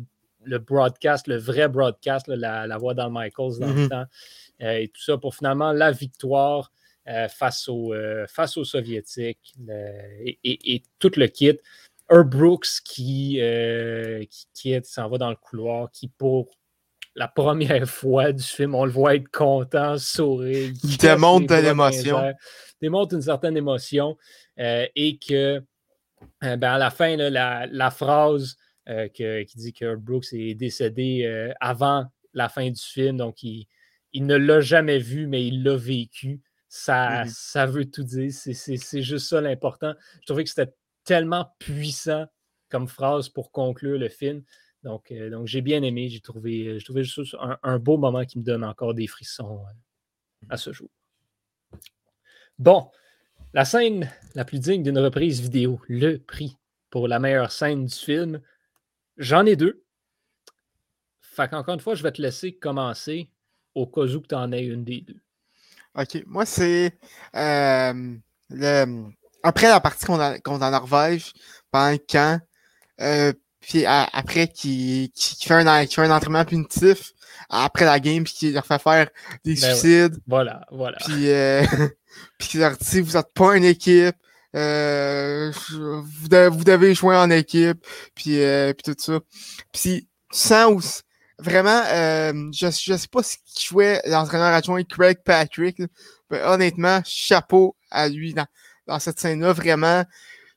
broadcast, 0.58 1.26
le 1.26 1.37
vrai 1.37 1.69
broadcast, 1.69 2.28
la, 2.28 2.78
voix 2.78 2.94
dans 2.94 3.10
Michaels 3.10 3.58
dans 3.58 3.67
le 3.67 3.75
mm-hmm. 3.75 3.88
temps. 3.88 4.05
Euh, 4.62 4.79
et 4.79 4.89
tout 4.89 5.03
ça 5.03 5.19
pour 5.19 5.35
finalement 5.35 5.73
la 5.73 5.91
victoire 5.91 6.71
euh, 7.09 7.29
face, 7.29 7.69
aux, 7.69 7.93
euh, 7.93 8.27
face 8.29 8.56
aux 8.56 8.65
Soviétiques 8.65 9.55
et, 10.45 10.83
tout 10.99 11.12
le 11.17 11.27
kit. 11.27 11.59
Herb 12.11 12.31
Brooks 12.31 12.83
qui, 12.85 13.41
qui, 14.53 14.81
s'en 14.85 15.09
va 15.09 15.19
dans 15.19 15.31
le 15.31 15.37
couloir, 15.37 15.91
qui 15.91 16.09
pour 16.09 16.51
la 17.15 17.29
première 17.29 17.89
fois 17.89 18.33
du 18.33 18.43
film, 18.43 18.75
on 18.75 18.85
le 18.85 18.91
voit 18.91 19.17
être 19.17 19.31
content, 19.31 19.97
sourire. 19.99 20.73
Il 20.85 20.97
démontre 20.99 21.47
de 21.47 21.62
l'émotion. 21.62 22.35
Démontre 22.81 23.15
une 23.15 23.23
certaine 23.23 23.56
émotion 23.56 24.19
et 24.59 25.19
que 25.19 25.62
ben, 26.43 26.62
à 26.62 26.79
la 26.79 26.91
fin, 26.91 27.17
la, 27.17 27.67
la, 27.67 27.91
phrase 27.91 28.56
qui 29.15 29.56
dit 29.56 29.73
que 29.73 29.95
Brooks 29.95 30.33
est 30.33 30.55
décédé 30.55 31.53
avant 31.61 32.05
la 32.35 32.51
fin 32.51 32.69
du 32.69 32.81
film, 32.81 33.17
donc 33.17 33.43
il, 33.43 33.67
il 34.14 34.26
ne 34.26 34.37
l'a 34.37 34.61
jamais 34.61 34.99
vu, 34.99 35.26
mais 35.26 35.44
il 35.44 35.62
l'a 35.62 35.76
vécu. 35.76 36.40
Ça, 36.69 37.25
ça 37.26 37.66
veut 37.66 37.90
tout 37.90 38.05
dire. 38.05 38.32
C'est 38.32 39.02
juste 39.02 39.28
ça 39.28 39.40
l'important. 39.40 39.94
Je 40.20 40.26
trouvais 40.26 40.44
que 40.44 40.50
c'était 40.50 40.72
tellement 41.05 41.52
puissant 41.58 42.26
comme 42.70 42.88
phrase 42.88 43.28
pour 43.28 43.52
conclure 43.52 43.99
le 43.99 44.08
film. 44.08 44.43
Donc, 44.82 45.11
euh, 45.11 45.31
donc 45.31 45.46
j'ai 45.46 45.61
bien 45.61 45.82
aimé. 45.82 46.08
J'ai 46.08 46.20
trouvé, 46.20 46.78
trouvé 46.84 47.05
juste 47.05 47.37
un, 47.62 47.78
beau 47.78 47.96
moment 47.96 48.25
qui 48.25 48.38
me 48.38 48.44
donne 48.44 48.64
encore 48.64 48.94
des 48.94 49.06
frissons 49.06 49.64
euh, 49.64 50.46
à 50.49 50.56
ce 50.56 50.72
jour. 50.72 50.90
Bon, 52.58 52.88
la 53.52 53.64
scène 53.64 54.10
la 54.34 54.44
plus 54.44 54.60
digne 54.60 54.82
d'une 54.82 54.99
reprise 54.99 55.40
vidéo, 55.40 55.81
le 55.88 56.19
prix 56.19 56.56
pour 56.90 57.08
la 57.08 57.19
meilleure 57.19 57.50
scène 57.50 57.87
du 57.87 57.94
film. 57.94 58.40
J'en 59.17 59.44
ai 59.44 59.56
deux. 59.56 59.84
Fait 61.20 61.49
qu'encore 61.49 61.75
une 61.75 61.81
fois, 61.81 61.96
je 61.96 62.02
vais 62.05 62.12
te 62.12 62.22
laisser 62.22 62.55
commencer 62.55 63.28
au 63.75 63.87
cas 63.87 64.03
où 64.03 64.21
tu 64.21 64.35
en 64.35 64.53
aies 64.53 64.65
une 64.65 64.85
des 64.85 65.00
deux. 65.00 65.21
OK. 65.96 66.25
Moi, 66.27 66.46
c'est 66.46 66.98
euh, 67.37 68.15
le, 68.51 69.05
après 69.43 69.69
la 69.69 69.81
partie 69.81 70.06
contre, 70.06 70.60
la 70.60 70.70
Norvège, 70.70 71.32
pendant 71.70 71.93
le 71.93 71.98
camp, 71.98 72.41
euh, 73.01 73.32
puis 73.60 73.87
après 73.87 74.48
qui, 74.48 75.10
qui, 75.15 75.46
fait 75.46 75.55
un, 75.55 75.87
qui 75.87 75.94
fait 75.94 76.03
un 76.03 76.10
entraînement 76.10 76.44
punitif 76.44 77.13
après 77.48 77.84
la 77.84 78.01
game, 78.01 78.25
puis 78.25 78.32
qui 78.32 78.53
leur 78.53 78.67
fait 78.67 78.81
faire 78.81 79.08
des 79.44 79.55
ben 79.55 79.56
suicides. 79.56 80.17
Voilà, 80.27 80.67
voilà. 80.70 80.98
Puis, 80.98 81.31
euh, 81.31 81.65
puis 82.39 82.48
qui 82.48 82.58
leur 82.58 82.77
dit 82.77 83.01
Vous 83.01 83.17
n'êtes 83.17 83.32
pas 83.34 83.56
une 83.56 83.65
équipe. 83.65 84.17
Euh, 84.55 85.51
vous, 85.72 86.29
devez, 86.29 86.48
vous 86.48 86.65
devez 86.65 86.94
jouer 86.94 87.17
en 87.17 87.31
équipe, 87.31 87.84
puis, 88.15 88.41
euh, 88.41 88.72
puis 88.72 88.94
tout 88.94 89.03
ça. 89.03 89.19
Puis 89.72 90.08
sans, 90.31 91.03
Vraiment, 91.38 91.82
euh, 91.93 92.32
je 92.53 92.67
ne 92.67 92.96
sais 92.96 93.08
pas 93.10 93.22
ce 93.22 93.36
qui 93.44 93.67
jouait 93.67 94.00
l'entraîneur 94.06 94.53
adjoint 94.55 94.84
Craig 94.84 95.19
Patrick. 95.24 95.81
Mais 96.31 96.43
honnêtement, 96.43 97.00
chapeau 97.05 97.76
à 97.91 98.08
lui 98.08 98.34
dans, 98.34 98.46
dans 98.86 98.98
cette 98.98 99.19
scène-là. 99.19 99.53
Vraiment, 99.53 100.05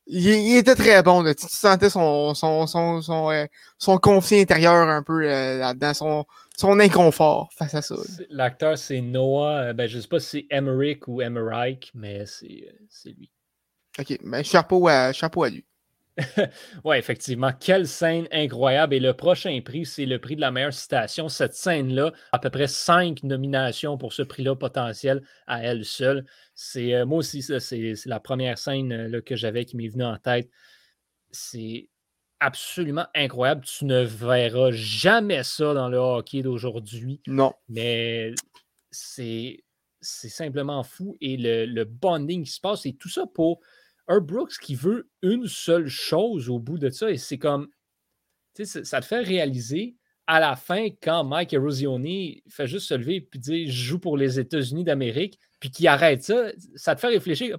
il, 0.05 0.55
était 0.55 0.75
très 0.75 1.01
bon. 1.03 1.21
Là. 1.21 1.33
Tu 1.35 1.47
sentais 1.49 1.89
son, 1.89 2.33
son, 2.33 2.67
son, 2.67 3.01
son, 3.01 3.31
euh, 3.31 3.45
son 3.77 3.97
conflit 3.97 4.41
intérieur 4.41 4.87
un 4.87 5.03
peu 5.03 5.23
euh, 5.23 5.57
là-dedans, 5.59 5.93
son, 5.93 6.25
son 6.55 6.79
inconfort 6.79 7.49
face 7.55 7.73
à 7.73 7.81
ça. 7.81 7.95
L'acteur, 8.29 8.77
c'est 8.77 9.01
Noah. 9.01 9.73
Ben, 9.73 9.87
je 9.87 9.97
ne 9.97 10.01
sais 10.01 10.07
pas 10.07 10.19
si 10.19 10.29
c'est 10.29 10.55
Emmerich 10.55 11.07
ou 11.07 11.21
Emmerich, 11.21 11.91
mais 11.93 12.25
c'est 12.25 13.09
lui. 13.09 13.29
OK, 13.99 14.17
ben, 14.23 14.43
chapeau, 14.43 14.87
à, 14.87 15.11
chapeau 15.11 15.43
à 15.43 15.49
lui. 15.49 15.65
oui, 16.83 16.97
effectivement. 16.97 17.51
Quelle 17.59 17.87
scène 17.87 18.27
incroyable. 18.31 18.95
Et 18.95 18.99
le 18.99 19.13
prochain 19.13 19.59
prix, 19.63 19.85
c'est 19.85 20.05
le 20.05 20.19
prix 20.19 20.35
de 20.35 20.41
la 20.41 20.51
meilleure 20.51 20.73
citation. 20.73 21.29
Cette 21.29 21.53
scène-là, 21.53 22.11
à 22.31 22.39
peu 22.39 22.49
près 22.49 22.67
cinq 22.67 23.23
nominations 23.23 23.97
pour 23.97 24.13
ce 24.13 24.23
prix-là 24.23 24.55
potentiel 24.55 25.21
à 25.45 25.63
elle 25.63 25.85
seule. 25.85 26.25
C'est 26.55 26.95
euh, 26.95 27.05
moi 27.05 27.19
aussi, 27.19 27.43
c'est 27.43 27.93
la 28.05 28.19
première 28.19 28.57
scène 28.57 28.91
euh, 28.91 29.21
que 29.21 29.35
j'avais 29.35 29.65
qui 29.65 29.77
m'est 29.77 29.89
venue 29.89 30.05
en 30.05 30.17
tête. 30.17 30.49
C'est 31.31 31.89
absolument 32.39 33.05
incroyable. 33.13 33.63
Tu 33.65 33.85
ne 33.85 34.01
verras 34.01 34.71
jamais 34.71 35.43
ça 35.43 35.73
dans 35.73 35.89
le 35.89 35.97
hockey 35.97 36.41
d'aujourd'hui. 36.41 37.21
Non. 37.27 37.53
Mais 37.69 38.33
c'est 38.89 39.63
simplement 40.01 40.83
fou. 40.83 41.15
Et 41.21 41.37
le, 41.37 41.65
le 41.65 41.85
bonding 41.85 42.43
qui 42.43 42.51
se 42.51 42.61
passe, 42.61 42.85
et 42.87 42.93
tout 42.93 43.09
ça 43.09 43.25
pour 43.27 43.59
un 44.07 44.19
Brooks 44.19 44.57
qui 44.61 44.75
veut 44.75 45.09
une 45.21 45.47
seule 45.47 45.87
chose 45.87 46.49
au 46.49 46.59
bout 46.59 46.77
de 46.77 46.89
ça, 46.89 47.09
et 47.11 47.17
c'est 47.17 47.37
comme, 47.37 47.67
tu 48.55 48.65
sais, 48.65 48.83
ça 48.83 49.01
te 49.01 49.05
fait 49.05 49.21
réaliser 49.21 49.95
à 50.27 50.41
la 50.41 50.57
fin, 50.57 50.89
quand 51.01 51.23
Mike 51.23 51.53
Erosioni 51.53 52.43
fait 52.49 52.67
juste 52.67 52.87
se 52.87 52.93
lever 52.93 53.15
et 53.33 53.37
dire 53.37 53.71
Je 53.71 53.83
joue 53.83 53.99
pour 53.99 54.17
les 54.17 54.39
États-Unis 54.39 54.83
d'Amérique, 54.83 55.39
puis 55.59 55.71
qu'il 55.71 55.87
arrête 55.87 56.23
ça, 56.23 56.51
ça 56.75 56.95
te 56.95 56.99
fait 56.99 57.07
réfléchir. 57.07 57.57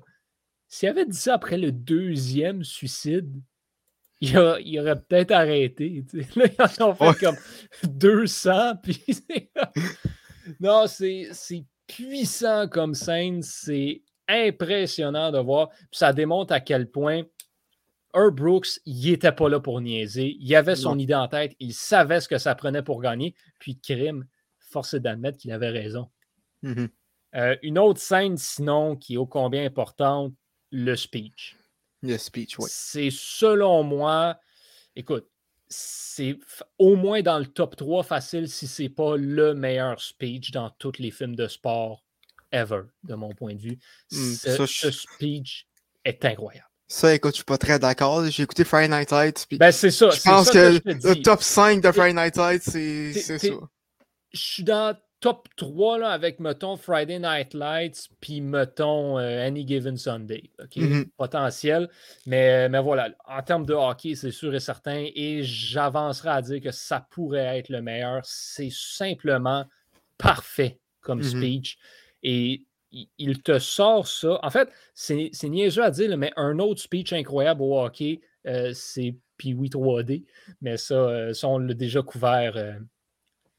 S'il 0.69 0.91
avait 0.91 1.07
dit 1.07 1.17
ça 1.17 1.35
après 1.35 1.57
le 1.57 1.73
deuxième 1.73 2.63
suicide, 2.63 3.41
il, 4.21 4.37
aurait 4.37 5.01
peut-être 5.01 5.31
arrêté. 5.31 6.05
Là, 6.37 6.45
ils 6.47 6.83
en 6.83 6.91
ont 6.91 6.95
fait 6.95 7.25
comme 7.25 7.37
200. 7.85 8.77
Puis 8.83 9.03
non, 10.61 10.87
c'est 10.87 11.31
puissant 11.87 12.69
comme 12.69 12.95
scène. 12.95 13.43
C'est 13.43 14.03
impressionnant 14.29 15.33
de 15.33 15.39
voir. 15.39 15.71
ça 15.91 16.13
démontre 16.13 16.53
à 16.53 16.61
quel 16.61 16.91
point 16.91 17.23
Herb 18.15 18.37
Brooks, 18.37 18.81
il 18.87 19.11
n'était 19.11 19.33
pas 19.33 19.49
là 19.49 19.61
pour 19.61 19.81
niaiser. 19.81 20.37
Il 20.41 20.55
avait 20.57 20.77
son 20.77 20.99
idée 20.99 21.15
en 21.15 21.29
tête. 21.29 21.55
Il 21.61 21.75
savait 21.75 22.21
ce 22.21 22.29
que 22.29 22.39
ça 22.39 22.55
prenait 22.55 22.83
pour 22.83 23.03
gagner. 23.03 23.35
Puis, 23.59 23.79
crime, 23.79 24.27
force 24.59 24.95
d'admettre 24.95 25.39
qu'il 25.39 25.53
avait 25.53 25.69
raison. 25.69 26.09
Mm-hmm. 26.63 26.89
Euh, 27.37 27.57
une 27.63 27.79
autre 27.79 28.01
scène, 28.01 28.37
sinon, 28.39 28.97
qui 28.97 29.15
est 29.15 29.17
ô 29.19 29.27
combien 29.27 29.65
importante, 29.65 30.33
le 30.71 30.97
speech. 30.97 31.57
Le 32.03 32.17
speech, 32.17 32.59
oui. 32.59 32.67
C'est 32.69 33.11
selon 33.11 33.83
moi, 33.83 34.39
écoute, 34.97 35.29
c'est 35.69 36.39
au 36.79 36.97
moins 36.97 37.21
dans 37.21 37.39
le 37.39 37.47
top 37.47 37.77
3 37.77 38.03
facile 38.03 38.49
si 38.49 38.67
c'est 38.67 38.89
pas 38.89 39.17
le 39.17 39.55
meilleur 39.55 40.01
speech 40.01 40.51
dans 40.51 40.71
tous 40.71 40.99
les 40.99 41.11
films 41.11 41.37
de 41.37 41.47
sport 41.47 42.03
ever, 42.53 42.83
de 43.05 43.15
mon 43.15 43.35
point 43.35 43.55
de 43.55 43.61
vue. 43.61 43.79
Hmm, 44.11 44.33
ce, 44.35 44.91
speech 44.91 45.67
est 46.05 46.25
incroyable. 46.25 46.69
Ça, 46.87 47.15
écoute, 47.15 47.33
je 47.33 47.37
suis 47.37 47.45
pas 47.45 47.59
très 47.59 47.79
d'accord. 47.79 48.25
J'ai 48.31 48.43
écouté 48.43 48.65
Friday 48.65 48.89
Night 48.89 49.11
Lights. 49.11 49.47
Ben, 49.53 49.71
c'est 49.71 49.91
ça. 49.91 50.09
Je 50.09 50.23
pense 50.23 50.51
que, 50.51 50.81
le 50.85 51.23
top 51.23 51.43
5 51.43 51.83
de 51.83 51.93
Friday 51.93 52.15
Night 52.15 52.37
Lights, 52.37 52.63
c'est 52.63 53.13
ça. 53.13 53.37
Je 54.31 54.41
suis 54.41 54.65
dans 54.65 54.97
top 55.21 55.49
3 55.57 55.99
là, 55.99 56.11
avec, 56.11 56.39
mettons, 56.41 56.77
Friday 56.77 57.19
Night 57.19 57.53
Lights, 57.53 58.09
puis, 58.21 58.41
mettons, 58.41 59.19
euh, 59.19 59.47
Any 59.47 59.67
Given 59.67 59.97
Sunday. 59.97 60.51
Mm-hmm. 60.59 61.09
Potentiel. 61.17 61.91
Mais, 62.27 62.69
mais 62.69 62.81
voilà, 62.81 63.11
en 63.27 63.43
termes 63.43 63.67
de 63.67 63.75
hockey, 63.75 64.15
c'est 64.15 64.31
sûr 64.31 64.55
et 64.55 64.61
certain. 64.61 65.07
Et 65.15 65.43
j'avancerai 65.43 66.31
à 66.31 66.43
dire 66.43 66.61
que 66.63 66.71
ça 66.71 67.07
pourrait 67.11 67.59
être 67.59 67.69
le 67.69 67.83
meilleur. 67.83 68.21
C'est 68.25 68.73
simplement 68.73 69.67
parfait 70.17 70.79
comme 71.01 71.21
mm-hmm. 71.21 71.39
speech. 71.39 71.79
Et 72.23 72.65
il 73.19 73.43
te 73.43 73.59
sort 73.59 74.09
ça. 74.09 74.39
En 74.43 74.51
fait, 74.51 74.69
c'est 74.95 75.31
niaiseux 75.45 75.85
à 75.85 75.91
dire, 75.91 76.17
mais 76.17 76.33
un 76.37 76.59
autre 76.59 76.81
speech 76.81 77.13
incroyable 77.13 77.63
au 77.63 77.79
hockey, 77.79 78.21
euh, 78.47 78.73
c'est 78.75 79.15
oui 79.45 79.69
3D. 79.69 80.25
Mais 80.61 80.77
ça, 80.77 80.95
euh, 80.95 81.33
ça 81.33 81.49
on 81.49 81.59
l'a 81.59 81.75
déjà 81.75 82.03
couvert 82.03 82.79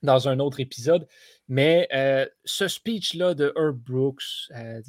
dans 0.04 0.28
un 0.28 0.40
autre 0.40 0.60
épisode. 0.60 1.08
Mais 1.48 1.88
euh, 1.94 2.26
ce 2.46 2.68
speech-là 2.68 3.34
de 3.34 3.54
Herb 3.56 3.78
Brooks, 3.78 4.24
euh, 4.56 4.82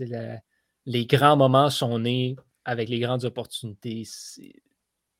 les 0.86 1.06
grands 1.06 1.36
moments 1.36 1.70
sont 1.70 1.98
nés 1.98 2.36
avec 2.64 2.88
les 2.88 3.00
grandes 3.00 3.24
opportunités. 3.24 4.04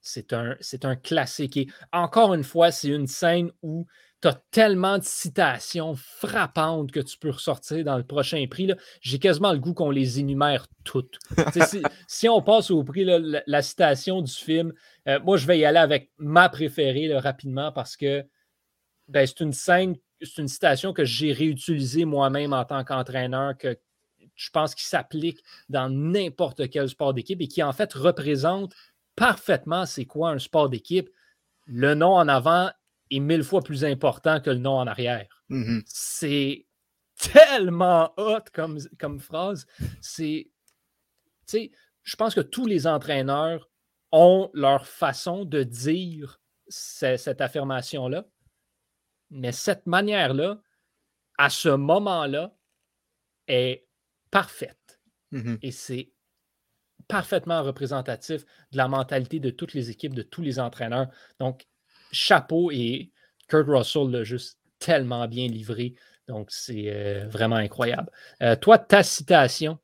C'est 0.01 0.33
un, 0.33 0.57
un 0.83 0.97
classique. 0.97 1.57
Et 1.57 1.69
encore 1.93 2.35
une 2.35 2.45
fois, 2.45 2.71
c'est 2.71 2.89
une 2.89 3.07
scène 3.07 3.51
où 3.63 3.87
tu 4.21 4.29
as 4.29 4.43
tellement 4.51 4.99
de 4.99 5.05
citations 5.05 5.95
frappantes 5.97 6.93
que 6.93 7.01
tu 7.01 7.17
peux 7.19 7.31
ressortir 7.31 7.85
dans 7.85 7.97
le 7.97 8.05
prochain 8.05 8.45
prix. 8.51 8.71
J'ai 9.01 9.19
quasiment 9.19 9.53
le 9.53 9.59
goût 9.59 9.73
qu'on 9.73 9.91
les 9.91 10.21
énumère 10.21 10.67
toutes. 10.85 11.19
si, 12.07 12.29
on 12.29 12.43
passe 12.43 12.71
au 12.71 12.85
prix, 12.85 13.05
la, 13.05 13.63
citation 13.63 14.21
du 14.21 14.33
film, 14.33 14.73
euh, 15.09 15.19
moi, 15.21 15.39
je 15.39 15.47
vais 15.47 15.59
y 15.59 15.65
aller 15.65 15.79
avec 15.79 16.11
ma 16.19 16.49
préférée 16.49 17.17
rapidement 17.17 17.73
parce 17.73 17.97
que 17.97 18.25
ben, 19.09 19.27
c'est 19.27 19.41
une 19.41 19.55
scène, 19.55 19.97
c'est 20.21 20.41
une 20.41 20.49
citation 20.49 20.93
que 20.93 21.05
j'ai 21.05 21.33
réutilisée 21.33 22.05
moi-même 22.05 22.53
en 22.53 22.65
tant 22.65 22.85
qu'entraîneur, 22.85 23.57
que 23.57 23.79
je 24.35 24.51
pense 24.51 24.75
qu'il 24.75 24.87
s'applique 24.87 25.43
dans 25.69 25.89
n'importe 25.89 26.69
quel 26.71 26.89
sport 26.89 27.15
d'équipe 27.15 27.41
et 27.41 27.49
qui 27.49 27.63
en 27.63 27.73
fait 27.73 27.93
représente 27.95 28.75
parfaitement 29.17 29.87
c'est 29.87 30.05
quoi 30.05 30.31
un 30.31 30.39
sport 30.39 30.69
d'équipe. 30.69 31.11
Le 31.67 31.95
nom 31.95 32.15
en 32.15 32.29
avant 32.29 32.71
est 33.11 33.21
mille 33.21 33.45
fois 33.45 33.63
plus 33.63 33.85
important 33.85 34.41
que 34.41 34.51
le 34.51 34.59
nom 34.59 34.79
en 34.79 34.87
arrière. 34.87 35.27
Mm-hmm. 35.51 35.83
C'est 35.87 36.67
tellement 37.17 38.13
hot 38.17 38.45
comme, 38.53 38.79
comme 38.99 39.21
phrase. 39.21 39.67
C'est, 40.01 40.51
je 41.47 42.17
pense 42.17 42.35
que 42.35 42.41
tous 42.41 42.67
les 42.67 42.87
entraîneurs 42.87 43.69
ont 44.13 44.51
leur 44.55 44.87
façon 44.87 45.45
de 45.45 45.63
dire 45.63 46.41
cette 46.69 47.41
affirmation-là. 47.41 48.27
Mais 49.31 49.53
cette 49.53 49.87
manière-là, 49.87 50.61
à 51.39 51.51
ce 51.51 51.69
moment-là, 51.69 52.55
est 53.47 53.87
parfaite. 54.31 55.01
Mm-hmm. 55.33 55.59
Et 55.63 55.71
c'est 55.71 56.13
parfaitement 57.09 57.63
représentatif 57.63 58.45
de 58.73 58.77
la 58.77 58.89
mentalité 58.89 59.41
de 59.41 59.51
toutes 59.51 59.75
les 59.75 59.91
équipes, 59.91 60.15
de 60.15 60.23
tous 60.23 60.43
les 60.43 60.61
entraîneurs. 60.61 61.09
Donc, 61.39 61.67
chapeau 62.13 62.71
et 62.71 63.11
Kurt 63.49 63.67
Russell 63.69 64.11
l'a 64.11 64.25
juste 64.25 64.59
tellement 64.79 65.27
bien 65.29 65.49
livré. 65.49 65.95
Donc, 66.29 66.49
c'est 66.51 66.85
euh, 66.87 67.27
vraiment 67.29 67.57
incroyable. 67.57 68.09
Euh, 68.43 68.55
toi, 68.57 68.79
ta 68.79 69.03
citation? 69.03 69.79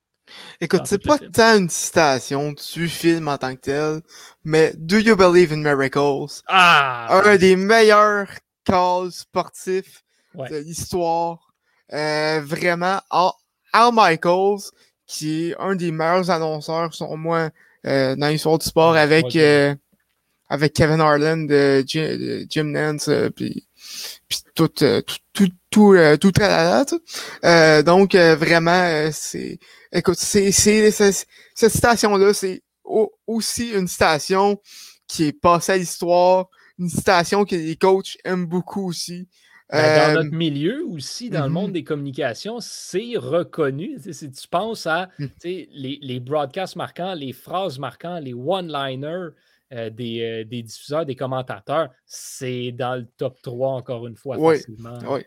Écoute, 0.60 0.82
c'est 0.84 1.02
pas 1.02 1.18
tant 1.18 1.58
une 1.58 1.68
citation 1.68 2.52
du 2.52 2.88
film 2.88 3.28
en 3.28 3.38
tant 3.38 3.54
que 3.54 3.60
tel, 3.60 4.00
mais 4.44 4.72
Do 4.76 4.98
You 4.98 5.16
Believe 5.16 5.52
in 5.52 5.58
Miracles? 5.58 6.42
Ah! 6.46 7.22
Un 7.24 7.36
des 7.36 7.56
meilleurs 7.56 8.28
calls 8.64 9.12
sportif 9.12 10.02
de 10.34 10.56
l'histoire. 10.56 11.52
Euh, 11.92 12.40
vraiment, 12.44 13.00
Al, 13.10 13.92
Michaels, 13.92 14.70
qui 15.06 15.50
est 15.50 15.56
un 15.58 15.76
des 15.76 15.92
meilleurs 15.92 16.30
annonceurs, 16.30 16.92
selon 16.92 17.16
moi, 17.16 17.50
dans 17.84 18.28
l'histoire 18.28 18.58
du 18.58 18.66
sport, 18.66 18.96
avec, 18.96 19.36
avec 20.48 20.72
Kevin 20.72 21.00
Harlan 21.00 21.38
de 21.38 21.84
Jim, 21.86 22.64
Nance, 22.64 23.10
puis, 23.34 23.66
tout, 24.54 24.68
tout, 24.68 25.02
tout, 25.32 25.48
tout, 25.70 25.94
tout, 26.20 26.32
tout 26.32 27.82
donc, 27.84 28.14
vraiment, 28.14 29.10
c'est, 29.12 29.58
écoute, 29.92 30.18
c'est, 30.18 30.52
c'est, 30.52 30.90
cette 30.90 31.72
station-là, 31.72 32.32
c'est 32.32 32.62
aussi 33.26 33.70
une 33.70 33.88
station 33.88 34.60
qui 35.06 35.24
est 35.24 35.32
passée 35.32 35.72
à 35.72 35.76
l'histoire, 35.76 36.48
une 36.78 36.88
citation 36.88 37.44
que 37.44 37.56
les 37.56 37.76
coachs 37.76 38.16
aiment 38.24 38.46
beaucoup 38.46 38.88
aussi. 38.88 39.28
Ben, 39.70 40.14
dans 40.14 40.22
notre 40.22 40.32
euh, 40.32 40.38
milieu 40.38 40.86
aussi, 40.86 41.28
dans 41.28 41.42
le 41.42 41.50
monde 41.50 41.70
mm-hmm. 41.70 41.74
des 41.74 41.84
communications, 41.84 42.58
c'est 42.60 43.14
reconnu. 43.16 43.98
Si 44.12 44.30
tu 44.30 44.48
penses 44.48 44.86
à 44.86 45.08
mm. 45.18 45.26
les, 45.42 45.98
les, 46.00 46.20
broadcasts 46.20 46.76
marquants, 46.76 47.14
les 47.14 47.32
phrases 47.32 47.80
marquantes, 47.80 48.22
les 48.22 48.32
one-liners 48.32 49.30
euh, 49.72 49.90
des, 49.90 50.20
euh, 50.22 50.44
des, 50.44 50.62
diffuseurs, 50.62 51.04
des 51.04 51.16
commentateurs, 51.16 51.90
c'est 52.04 52.70
dans 52.72 52.94
le 52.94 53.06
top 53.16 53.40
3 53.42 53.70
encore 53.70 54.06
une 54.06 54.16
fois 54.16 54.38
facilement. 54.38 54.98
Oui. 55.08 55.22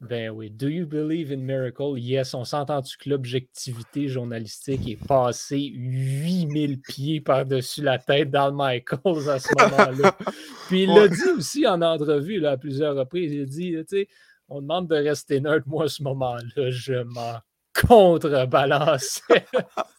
Ben 0.00 0.30
oui. 0.30 0.50
Do 0.50 0.68
you 0.68 0.86
believe 0.86 1.32
in 1.32 1.38
miracle? 1.38 1.98
Yes, 1.98 2.34
on 2.34 2.44
s'entend-tu 2.44 2.96
que 2.98 3.08
l'objectivité 3.08 4.08
journalistique 4.08 4.86
est 4.88 5.02
passée 5.06 5.70
8000 5.74 6.80
pieds 6.80 7.20
par-dessus 7.20 7.82
la 7.82 7.98
tête 7.98 8.30
d'Al 8.30 8.52
Michaels 8.54 9.28
à 9.30 9.38
ce 9.38 9.48
moment-là. 9.58 10.16
Puis 10.68 10.82
il 10.82 10.94
l'a 10.94 11.08
dit 11.08 11.30
aussi 11.36 11.66
en 11.66 11.80
entrevue 11.80 12.40
là, 12.40 12.52
à 12.52 12.56
plusieurs 12.56 12.96
reprises. 12.96 13.32
Il 13.32 13.42
a 13.42 13.46
dit, 13.46 13.72
tu 13.72 13.84
sais, 13.88 14.08
on 14.48 14.60
demande 14.60 14.88
de 14.88 14.96
rester 14.96 15.40
neutre. 15.40 15.66
Moi, 15.66 15.84
à 15.84 15.88
ce 15.88 16.02
moment-là, 16.02 16.70
je 16.70 17.02
m'en 17.02 17.38
contrebalance. 17.74 19.22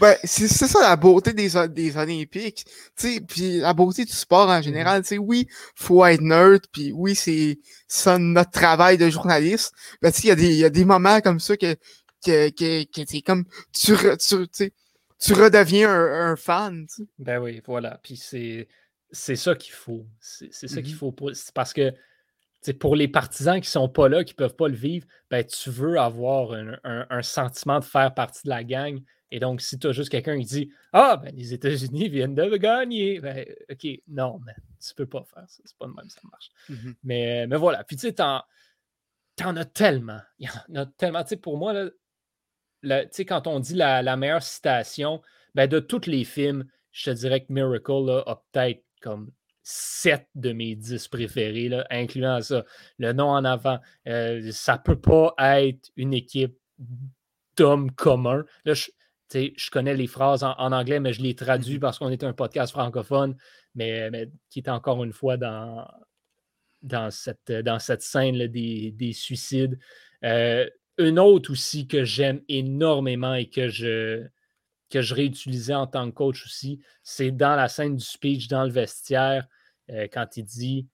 ben, 0.00 0.16
c'est 0.24 0.48
ça 0.48 0.80
la 0.80 0.96
beauté 0.96 1.32
des, 1.32 1.50
des 1.68 1.96
Olympiques. 1.96 2.64
Puis 2.96 3.58
la 3.58 3.72
beauté 3.74 4.04
du 4.04 4.12
sport 4.12 4.48
en 4.48 4.62
général. 4.62 5.04
sais 5.04 5.18
Oui, 5.18 5.48
faut 5.74 6.04
être 6.04 6.20
neutre, 6.20 6.68
puis 6.72 6.92
oui, 6.92 7.14
c'est 7.14 7.58
ça 7.88 8.18
notre 8.18 8.50
travail 8.50 8.98
de 8.98 9.10
journaliste. 9.10 9.72
Ben, 10.00 10.12
il 10.22 10.26
y, 10.26 10.30
a 10.30 10.34
des, 10.34 10.54
y 10.54 10.64
a 10.64 10.70
des 10.70 10.84
moments 10.84 11.20
comme 11.20 11.40
ça 11.40 11.56
que, 11.56 11.74
que, 12.24 12.50
que, 12.50 12.84
que 12.84 13.20
comme 13.24 13.44
tu, 13.72 13.94
tu, 14.52 14.72
tu 15.18 15.32
redeviens 15.34 15.90
un, 15.90 16.36
fan. 16.36 16.86
Ben 17.18 17.38
oui, 17.38 17.62
voilà. 17.66 17.98
Puis 18.02 18.16
c'est 18.16 18.68
c'est 19.10 19.36
ça 19.36 19.54
qu'il 19.54 19.74
faut. 19.74 20.06
C'est 20.20 20.50
ça 20.52 20.66
qu'il 20.82 20.94
mm-hmm. 20.94 20.96
faut. 20.96 21.12
Pour, 21.12 21.30
parce 21.54 21.72
que 21.72 21.92
pour 22.78 22.94
les 22.94 23.08
partisans 23.08 23.60
qui 23.60 23.66
ne 23.66 23.72
sont 23.72 23.88
pas 23.88 24.08
là, 24.08 24.22
qui 24.24 24.34
ne 24.34 24.36
peuvent 24.36 24.54
pas 24.54 24.68
le 24.68 24.74
vivre, 24.74 25.06
ben, 25.30 25.44
tu 25.44 25.70
veux 25.70 25.98
avoir 25.98 26.52
un, 26.84 27.22
sentiment 27.22 27.80
de 27.80 27.84
faire 27.84 28.14
partie 28.14 28.42
de 28.44 28.50
la 28.50 28.62
gang. 28.62 29.00
Et 29.32 29.40
donc, 29.40 29.60
si 29.60 29.78
tu 29.78 29.86
as 29.86 29.92
juste 29.92 30.10
quelqu'un 30.10 30.38
qui 30.38 30.44
dit 30.44 30.72
Ah, 30.92 31.16
ben, 31.16 31.34
les 31.34 31.54
États-Unis 31.54 32.08
viennent 32.08 32.34
de 32.34 32.56
gagner, 32.56 33.18
ben, 33.20 33.44
OK, 33.70 33.86
non, 34.08 34.38
mais 34.44 34.52
tu 34.80 34.92
ne 34.92 34.94
peux 34.96 35.06
pas 35.06 35.24
faire 35.24 35.48
ça. 35.48 35.62
C'est 35.64 35.76
pas 35.76 35.86
de 35.86 35.92
même, 35.92 36.08
ça 36.08 36.20
marche. 36.30 36.50
Mm-hmm. 36.70 36.94
mais, 37.02 37.46
mais 37.48 37.56
voilà. 37.56 37.82
Puis, 37.82 37.96
tu 37.96 38.02
sais, 38.02 38.12
t'en, 38.12 38.42
en 39.42 39.56
as 39.56 39.64
tellement. 39.64 40.20
Il 40.38 40.46
y 40.46 40.78
en 40.78 40.82
a 40.82 40.86
tellement. 40.86 41.22
Tu 41.22 41.30
sais, 41.30 41.36
pour 41.36 41.58
moi, 41.58 41.72
là, 42.82 43.04
quand 43.26 43.46
on 43.46 43.58
dit 43.58 43.74
la, 43.74 44.16
meilleure 44.16 44.42
citation, 44.42 45.20
ben, 45.54 45.66
de 45.66 45.80
tous 45.80 46.06
les 46.06 46.24
films, 46.24 46.66
je 46.92 47.10
te 47.10 47.16
dirais 47.16 47.44
que 47.44 47.52
Miracle 47.52 48.22
a 48.26 48.42
peut-être 48.52 48.84
comme 49.00 49.32
7 49.62 50.26
de 50.34 50.52
mes 50.52 50.74
10 50.74 51.08
préférés, 51.08 51.68
là, 51.68 51.86
incluant 51.90 52.40
ça. 52.40 52.64
Le 52.98 53.12
nom 53.12 53.28
en 53.28 53.44
avant, 53.44 53.78
euh, 54.08 54.50
ça 54.52 54.74
ne 54.74 54.82
peut 54.82 55.00
pas 55.00 55.34
être 55.38 55.90
une 55.96 56.14
équipe 56.14 56.58
d'hommes 57.56 57.92
communs. 57.92 58.44
Là, 58.64 58.74
je, 58.74 58.90
je 59.32 59.70
connais 59.70 59.94
les 59.94 60.06
phrases 60.06 60.42
en, 60.42 60.72
anglais, 60.72 61.00
mais 61.00 61.12
je 61.12 61.22
les 61.22 61.34
traduis 61.34 61.76
mm-hmm. 61.76 61.80
parce 61.80 61.98
qu'on 61.98 62.10
est 62.10 62.24
un 62.24 62.32
podcast 62.32 62.72
francophone, 62.72 63.36
mais, 63.74 64.28
qui 64.50 64.60
est 64.60 64.68
encore 64.68 65.04
une 65.04 65.12
fois 65.12 65.36
dans, 65.36 65.86
dans, 66.82 67.10
cette, 67.10 67.52
dans 67.52 67.78
cette 67.78 68.02
scène 68.02 68.46
des, 68.46 69.12
suicides. 69.12 69.78
Euh, 70.24 70.68
une 70.98 71.18
autre 71.18 71.52
aussi 71.52 71.86
que 71.86 72.04
j'aime 72.04 72.42
énormément 72.48 73.34
et 73.34 73.48
que 73.48 73.68
je, 73.68 74.26
que 74.92 75.00
je 75.00 75.14
réutilisais 75.14 75.74
en 75.74 75.86
tant 75.86 76.10
que 76.10 76.14
coach 76.14 76.44
aussi, 76.44 76.80
c'est 77.02 77.30
dans 77.30 77.56
la 77.56 77.68
scène 77.68 77.96
du 77.96 78.04
speech, 78.04 78.48
dans 78.48 78.64
le 78.64 78.70
vestiaire, 78.70 79.48
euh, 79.90 80.06
quand 80.12 80.36
il 80.36 80.44
dit, 80.44 80.86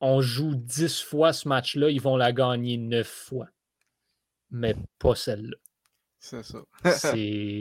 on 0.00 0.20
joue 0.20 0.54
10 0.54 1.02
fois 1.02 1.32
ce 1.32 1.48
match-là, 1.48 1.90
ils 1.90 2.00
vont 2.00 2.16
la 2.16 2.32
gagner 2.32 2.76
9 2.76 3.06
fois. 3.06 3.48
Mais 4.50 4.76
pas 4.98 5.14
celle-là. 5.14 5.56
C'est 6.18 6.44
ça. 6.44 6.60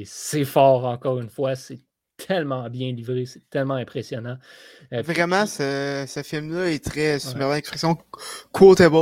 c'est 0.06 0.46
fort, 0.46 0.86
encore 0.86 1.20
une 1.20 1.30
fois. 1.30 1.56
C'est 1.56 1.80
tellement 2.28 2.70
bien 2.70 2.92
livré, 2.92 3.26
c'est 3.26 3.48
tellement 3.50 3.76
impressionnant. 3.76 4.38
Euh, 4.94 5.02
Vraiment, 5.02 5.46
ce, 5.46 6.06
ce 6.08 6.22
film-là 6.24 6.72
est 6.72 6.84
très, 6.84 7.20
c'est 7.20 7.36
ouais. 7.36 7.56
l'expression 7.56 7.98
quotable. 8.52 8.96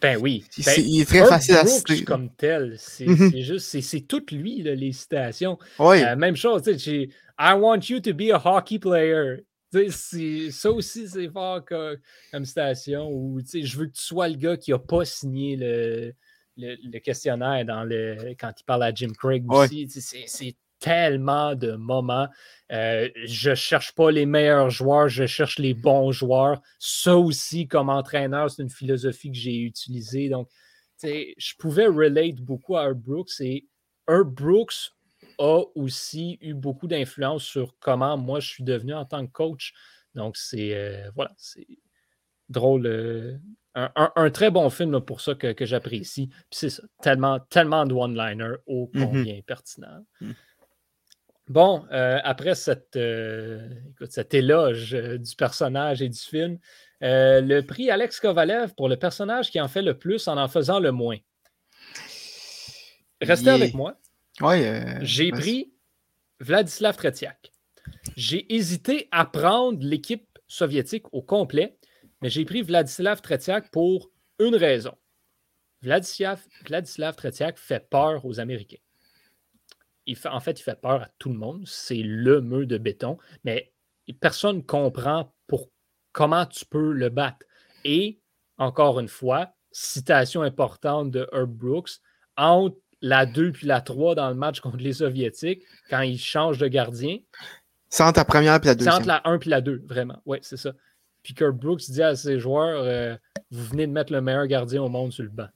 ben 0.00 0.18
oui. 0.20 0.44
Il, 0.56 0.64
ben, 0.64 0.74
il 0.78 1.00
est 1.00 1.04
très 1.04 1.26
facile 1.26 1.56
à 1.56 1.66
citer. 1.66 2.04
comme 2.04 2.30
tel. 2.30 2.74
C'est 2.78 3.06
mm-hmm. 3.06 3.42
juste, 3.42 3.80
c'est 3.80 4.00
tout 4.00 4.24
lui, 4.32 4.62
là, 4.62 4.74
les 4.74 4.92
citations. 4.92 5.58
Euh, 5.80 6.16
même 6.16 6.36
chose, 6.36 6.62
tu 6.62 6.78
sais, 6.78 7.08
I 7.38 7.54
want 7.54 7.80
you 7.88 8.00
to 8.00 8.12
be 8.12 8.30
a 8.32 8.40
hockey 8.42 8.78
player. 8.78 9.44
Ça 10.50 10.70
aussi, 10.70 11.08
c'est 11.08 11.28
fort 11.28 11.64
comme, 11.64 11.96
comme 12.32 12.44
citation. 12.44 13.08
Ou 13.10 13.40
je 13.40 13.76
veux 13.76 13.86
que 13.86 13.92
tu 13.92 14.02
sois 14.02 14.28
le 14.28 14.36
gars 14.36 14.56
qui 14.56 14.70
n'a 14.70 14.78
pas 14.78 15.04
signé 15.04 15.56
le, 15.56 16.14
le, 16.56 16.76
le, 16.84 16.98
questionnaire 17.00 17.64
dans 17.64 17.82
le, 17.82 18.34
quand 18.38 18.52
il 18.58 18.64
parle 18.64 18.84
à 18.84 18.94
Jim 18.94 19.10
Craig 19.18 19.44
aussi. 19.48 19.88
C'est 19.88 20.56
tellement 20.84 21.54
de 21.54 21.72
moments. 21.72 22.28
Euh, 22.70 23.08
je 23.24 23.50
ne 23.50 23.54
cherche 23.54 23.92
pas 23.94 24.10
les 24.10 24.26
meilleurs 24.26 24.68
joueurs, 24.68 25.08
je 25.08 25.24
cherche 25.24 25.58
les 25.58 25.72
bons 25.72 26.12
joueurs. 26.12 26.60
Ça 26.78 27.16
aussi, 27.16 27.66
comme 27.66 27.88
entraîneur, 27.88 28.50
c'est 28.50 28.62
une 28.62 28.70
philosophie 28.70 29.30
que 29.30 29.38
j'ai 29.38 29.56
utilisée. 29.60 30.28
Donc, 30.28 30.50
je 31.02 31.54
pouvais 31.58 31.86
relate 31.86 32.36
beaucoup 32.36 32.76
à 32.76 32.84
Herb 32.84 32.98
Brooks 32.98 33.40
et 33.40 33.66
Herb 34.06 34.28
Brooks 34.28 34.92
a 35.38 35.62
aussi 35.74 36.36
eu 36.42 36.52
beaucoup 36.52 36.86
d'influence 36.86 37.44
sur 37.44 37.76
comment 37.80 38.18
moi 38.18 38.40
je 38.40 38.48
suis 38.48 38.64
devenu 38.64 38.92
en 38.92 39.06
tant 39.06 39.26
que 39.26 39.32
coach. 39.32 39.72
Donc, 40.14 40.36
c'est 40.36 40.74
euh, 40.74 41.10
voilà, 41.14 41.32
c'est 41.38 41.66
drôle. 42.50 42.86
Euh, 42.86 43.38
un, 43.74 44.30
très 44.30 44.50
bon 44.50 44.70
film 44.70 45.00
pour 45.00 45.20
ça 45.20 45.34
que, 45.34 45.64
j'apprécie. 45.64 46.28
Puis 46.28 46.46
c'est 46.50 46.70
ça, 46.70 46.82
tellement, 47.02 47.40
tellement 47.40 47.86
de 47.86 47.94
one-liner 47.94 48.56
ô 48.66 48.90
mm-hmm. 48.92 49.04
combien 49.04 49.40
pertinent. 49.42 50.04
Mm. 50.20 50.32
Bon, 51.48 51.84
euh, 51.92 52.18
après 52.24 52.54
cette, 52.54 52.96
euh, 52.96 53.68
cet 54.08 54.32
éloge 54.32 54.94
euh, 54.94 55.18
du 55.18 55.36
personnage 55.36 56.00
et 56.00 56.08
du 56.08 56.18
film, 56.18 56.58
le 57.00 57.60
prix 57.60 57.90
Alex 57.90 58.18
Kovalev 58.18 58.74
pour 58.74 58.88
le 58.88 58.96
personnage 58.96 59.50
qui 59.50 59.60
en 59.60 59.68
fait 59.68 59.82
le 59.82 59.98
plus 59.98 60.26
en 60.26 60.38
en 60.38 60.48
faisant 60.48 60.80
le 60.80 60.90
moins. 60.90 61.18
Restez 63.20 63.50
avec 63.50 63.74
moi. 63.74 64.00
J'ai 65.02 65.30
pris 65.30 65.74
Vladislav 66.40 66.96
Tretiak. 66.96 67.52
J'ai 68.16 68.54
hésité 68.54 69.08
à 69.12 69.26
prendre 69.26 69.78
l'équipe 69.82 70.26
soviétique 70.48 71.12
au 71.12 71.20
complet, 71.20 71.76
mais 72.22 72.30
j'ai 72.30 72.46
pris 72.46 72.62
Vladislav 72.62 73.20
Tretiak 73.20 73.70
pour 73.70 74.10
une 74.38 74.56
raison. 74.56 74.94
Vladislav, 75.82 76.40
Vladislav 76.66 77.16
Tretiak 77.16 77.58
fait 77.58 77.86
peur 77.90 78.24
aux 78.24 78.40
Américains 78.40 78.78
en 80.26 80.40
fait, 80.40 80.60
il 80.60 80.62
fait 80.62 80.80
peur 80.80 81.02
à 81.02 81.08
tout 81.18 81.30
le 81.30 81.36
monde. 81.36 81.64
C'est 81.66 82.02
le 82.02 82.40
mur 82.40 82.66
de 82.66 82.78
béton, 82.78 83.18
mais 83.44 83.72
personne 84.20 84.58
ne 84.58 84.62
comprend 84.62 85.34
pour 85.46 85.70
comment 86.12 86.46
tu 86.46 86.64
peux 86.66 86.92
le 86.92 87.08
battre. 87.08 87.46
Et 87.84 88.20
encore 88.58 89.00
une 89.00 89.08
fois, 89.08 89.54
citation 89.72 90.42
importante 90.42 91.10
de 91.10 91.28
Herb 91.32 91.50
Brooks, 91.50 91.90
entre 92.36 92.76
la 93.00 93.26
2 93.26 93.52
puis 93.52 93.66
la 93.66 93.80
3 93.80 94.14
dans 94.14 94.28
le 94.28 94.34
match 94.34 94.60
contre 94.60 94.78
les 94.78 94.94
Soviétiques, 94.94 95.62
quand 95.90 96.00
il 96.00 96.18
change 96.18 96.58
de 96.58 96.68
gardien. 96.68 97.18
C'est 97.90 98.02
entre 98.02 98.18
la 98.18 98.24
première 98.24 98.54
et 98.54 98.66
la 98.66 98.74
deuxième. 98.74 98.92
C'est 98.92 98.98
entre 98.98 99.08
la 99.08 99.20
1 99.24 99.38
puis 99.38 99.50
la 99.50 99.60
2, 99.60 99.82
vraiment. 99.86 100.20
Oui, 100.24 100.38
c'est 100.42 100.56
ça. 100.56 100.72
Puis 101.22 101.34
Herb 101.38 101.58
Brooks 101.58 101.82
dit 101.90 102.02
à 102.02 102.16
ses 102.16 102.38
joueurs 102.38 102.82
euh, 102.82 103.16
Vous 103.50 103.64
venez 103.64 103.86
de 103.86 103.92
mettre 103.92 104.12
le 104.12 104.20
meilleur 104.20 104.46
gardien 104.46 104.82
au 104.82 104.88
monde 104.88 105.12
sur 105.12 105.24
le 105.24 105.30
banc. 105.30 105.48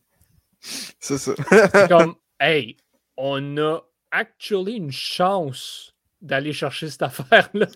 C'est 0.61 1.19
ça. 1.19 1.33
c'est 1.51 1.89
comme 1.89 2.15
Hey, 2.41 2.77
on 3.17 3.57
a 3.59 3.81
actually 4.11 4.77
une 4.77 4.93
chance 4.93 5.95
d'aller 6.21 6.53
chercher 6.53 6.89
cette 6.89 7.03
affaire-là. 7.03 7.67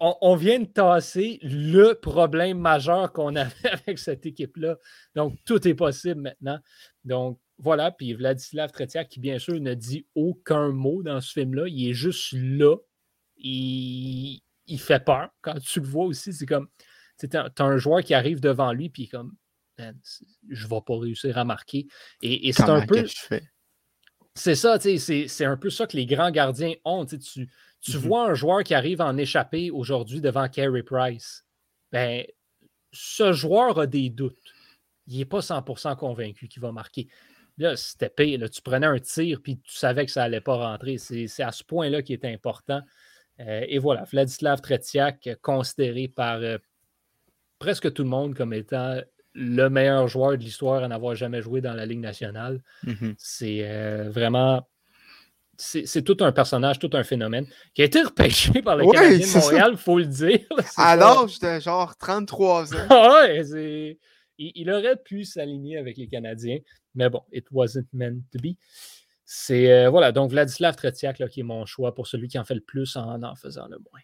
on, 0.00 0.16
on, 0.20 0.36
vient 0.36 0.60
de 0.60 0.66
tasser 0.66 1.38
le 1.42 1.94
problème 1.94 2.58
majeur 2.58 3.12
qu'on 3.12 3.36
avait 3.36 3.52
avec 3.72 3.98
cette 3.98 4.26
équipe-là. 4.26 4.78
Donc, 5.14 5.38
tout 5.44 5.66
est 5.66 5.74
possible 5.74 6.20
maintenant. 6.20 6.58
Donc, 7.04 7.38
voilà. 7.58 7.92
Puis 7.92 8.14
Vladislav 8.14 8.72
Tretiak, 8.72 9.08
qui 9.08 9.20
bien 9.20 9.38
sûr 9.38 9.60
ne 9.60 9.74
dit 9.74 10.06
aucun 10.14 10.70
mot 10.70 11.02
dans 11.02 11.20
ce 11.20 11.32
film-là, 11.32 11.68
il 11.68 11.90
est 11.90 11.94
juste 11.94 12.32
là. 12.32 12.76
Il, 13.36 14.40
il 14.66 14.80
fait 14.80 15.04
peur. 15.04 15.30
Quand 15.40 15.58
tu 15.60 15.80
le 15.80 15.86
vois 15.86 16.04
aussi, 16.04 16.32
c'est 16.32 16.46
comme. 16.46 16.68
Tu 17.18 17.28
as, 17.36 17.52
un 17.58 17.76
joueur 17.76 18.02
qui 18.02 18.14
arrive 18.14 18.40
devant 18.40 18.72
lui, 18.72 18.88
puis 18.88 19.08
comme. 19.08 19.32
je 19.78 20.64
ne 20.64 20.68
vais 20.68 20.80
pas 20.84 20.98
réussir 20.98 21.38
à 21.38 21.44
marquer. 21.44 21.86
Et, 22.20 22.48
et 22.48 22.52
c'est 22.52 22.62
un 22.62 22.84
peu. 22.84 23.04
C'est 24.34 24.54
ça, 24.54 24.78
c'est 24.80 25.44
un 25.44 25.56
peu 25.56 25.68
ça 25.68 25.86
que 25.86 25.96
les 25.96 26.06
grands 26.06 26.30
gardiens 26.30 26.74
ont. 26.84 27.04
Tu, 27.04 27.18
tu 27.18 27.96
mmh 27.96 28.00
vois 28.00 28.30
un 28.30 28.34
joueur 28.34 28.62
qui 28.64 28.74
arrive 28.74 29.00
en 29.00 29.16
échappée 29.16 29.70
aujourd'hui 29.70 30.20
devant 30.20 30.48
Carey 30.48 30.82
Price. 30.82 31.44
Ben, 31.90 32.24
ce 32.92 33.32
joueur 33.32 33.78
a 33.78 33.86
des 33.86 34.08
doutes. 34.08 34.38
Il 35.06 35.18
n'est 35.18 35.24
pas 35.24 35.40
100% 35.40 35.96
convaincu 35.96 36.48
qu'il 36.48 36.62
va 36.62 36.72
marquer. 36.72 37.08
Là, 37.58 37.76
c'était 37.76 38.08
pire. 38.08 38.38
Là, 38.38 38.48
tu 38.48 38.62
prenais 38.62 38.86
un 38.86 38.98
tir 38.98 39.40
puis 39.42 39.58
tu 39.58 39.74
savais 39.74 40.06
que 40.06 40.12
ça 40.12 40.22
n'allait 40.22 40.40
pas 40.40 40.56
rentrer. 40.56 40.96
C'est 40.98 41.42
à 41.42 41.52
ce 41.52 41.64
point-là 41.64 42.02
qui 42.02 42.14
est 42.14 42.24
important. 42.24 42.80
Euh, 43.40 43.64
et 43.68 43.78
voilà, 43.78 44.04
Vladislav 44.04 44.60
Tretiak, 44.60 45.28
considéré 45.42 46.08
par 46.08 46.36
euh, 46.36 46.58
presque 47.58 47.92
tout 47.92 48.02
le 48.02 48.08
monde 48.08 48.34
comme 48.34 48.52
étant 48.52 49.00
le 49.34 49.68
meilleur 49.68 50.08
joueur 50.08 50.32
de 50.32 50.36
l'histoire 50.36 50.82
à 50.82 50.88
n'avoir 50.88 51.14
jamais 51.14 51.42
joué 51.42 51.60
dans 51.60 51.74
la 51.74 51.86
Ligue 51.86 52.00
nationale. 52.00 52.60
Mm-hmm. 52.84 53.14
C'est 53.18 53.60
euh, 53.62 54.10
vraiment. 54.10 54.66
C'est 55.58 56.02
tout 56.02 56.16
un 56.20 56.32
personnage, 56.32 56.80
tout 56.80 56.90
un 56.94 57.04
phénomène 57.04 57.46
qui 57.72 57.82
a 57.82 57.84
été 57.84 58.02
repêché 58.02 58.62
par 58.62 58.76
le 58.76 58.90
Canadien 58.90 59.18
de 59.18 59.38
Montréal, 59.38 59.68
il 59.72 59.78
faut 59.78 59.98
le 59.98 60.06
dire. 60.06 60.40
Alors, 60.76 61.28
j'étais 61.28 61.60
genre 61.60 61.96
33 61.96 62.74
ans. 62.74 62.78
Il, 64.38 64.50
il, 64.56 64.70
aurait 64.70 64.96
pu 64.96 65.24
s'aligner 65.24 65.76
avec 65.76 65.98
les 65.98 66.08
Canadiens, 66.08 66.58
mais 66.94 67.10
bon, 67.10 67.22
it 67.32 67.46
wasn't 67.52 67.86
meant 67.92 68.22
to 68.32 68.40
be. 68.42 68.56
C'est 69.24 69.70
euh, 69.70 69.90
voilà, 69.90 70.10
donc 70.10 70.30
Vladislav 70.30 70.74
Tretiak 70.74 71.18
là, 71.18 71.28
qui 71.28 71.40
est 71.40 71.44
mon 71.44 71.64
choix 71.64 71.94
pour 71.94 72.06
celui 72.06 72.28
qui 72.28 72.38
en 72.38 72.44
fait 72.44 72.54
le 72.54 72.60
plus 72.60 72.96
en 72.96 73.22
en 73.22 73.36
faisant 73.36 73.68
le 73.68 73.78
moins. 73.78 74.00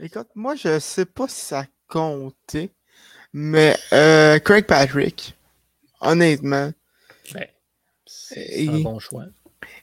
Écoute, 0.00 0.28
moi, 0.34 0.54
je 0.54 0.68
ne 0.68 0.78
sais 0.78 1.06
pas 1.06 1.28
si 1.28 1.40
ça 1.40 1.66
comptait. 1.88 2.70
Mais 3.32 3.76
euh, 3.92 4.38
Craig 4.38 4.66
Patrick, 4.66 5.36
honnêtement. 6.00 6.72
Ben, 7.32 7.46
c'est 8.06 8.68
un 8.68 8.80
bon 8.80 8.98
choix. 8.98 9.26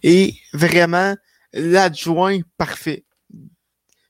Et 0.04 0.36
vraiment, 0.54 1.16
l'adjoint 1.54 2.40
parfait. 2.58 3.06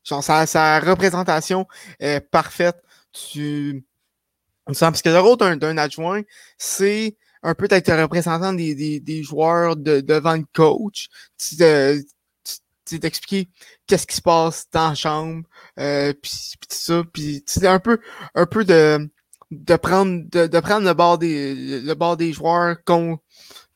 Genre, 0.03 0.23
sa, 0.23 0.79
représentation 0.79 1.67
est 1.99 2.21
parfaite. 2.21 2.77
Tu, 3.11 3.85
parce 4.65 5.01
que 5.01 5.09
le 5.09 5.19
rôle 5.19 5.37
d'un 5.57 5.77
adjoint, 5.77 6.21
c'est 6.57 7.15
un 7.43 7.55
peu 7.55 7.67
être 7.69 7.93
représentant 7.93 8.53
des, 8.53 8.75
des, 8.75 8.99
des 8.99 9.23
joueurs 9.23 9.75
de, 9.75 10.01
devant 10.01 10.35
le 10.35 10.45
coach. 10.53 11.07
Tu 11.37 12.99
t'expliquer 12.99 13.49
qu'est-ce 13.87 14.05
qui 14.07 14.15
se 14.15 14.21
passe 14.21 14.67
dans 14.71 14.89
la 14.89 14.95
chambre, 14.95 15.43
euh, 15.79 16.13
puis, 16.13 16.53
tout 16.59 16.67
ça, 16.69 17.03
puis 17.11 17.43
un 17.63 17.79
peu, 17.79 17.99
un 18.35 18.45
peu 18.45 18.63
de 18.63 19.09
de 19.51 19.75
prendre 19.75 20.23
de, 20.31 20.47
de, 20.47 20.59
prendre 20.59 20.85
le 20.87 20.93
bord 20.93 21.17
des 21.17 21.81
le 21.81 21.93
bord 21.93 22.17
des 22.17 22.33
joueurs 22.33 22.83
contre 22.83 23.21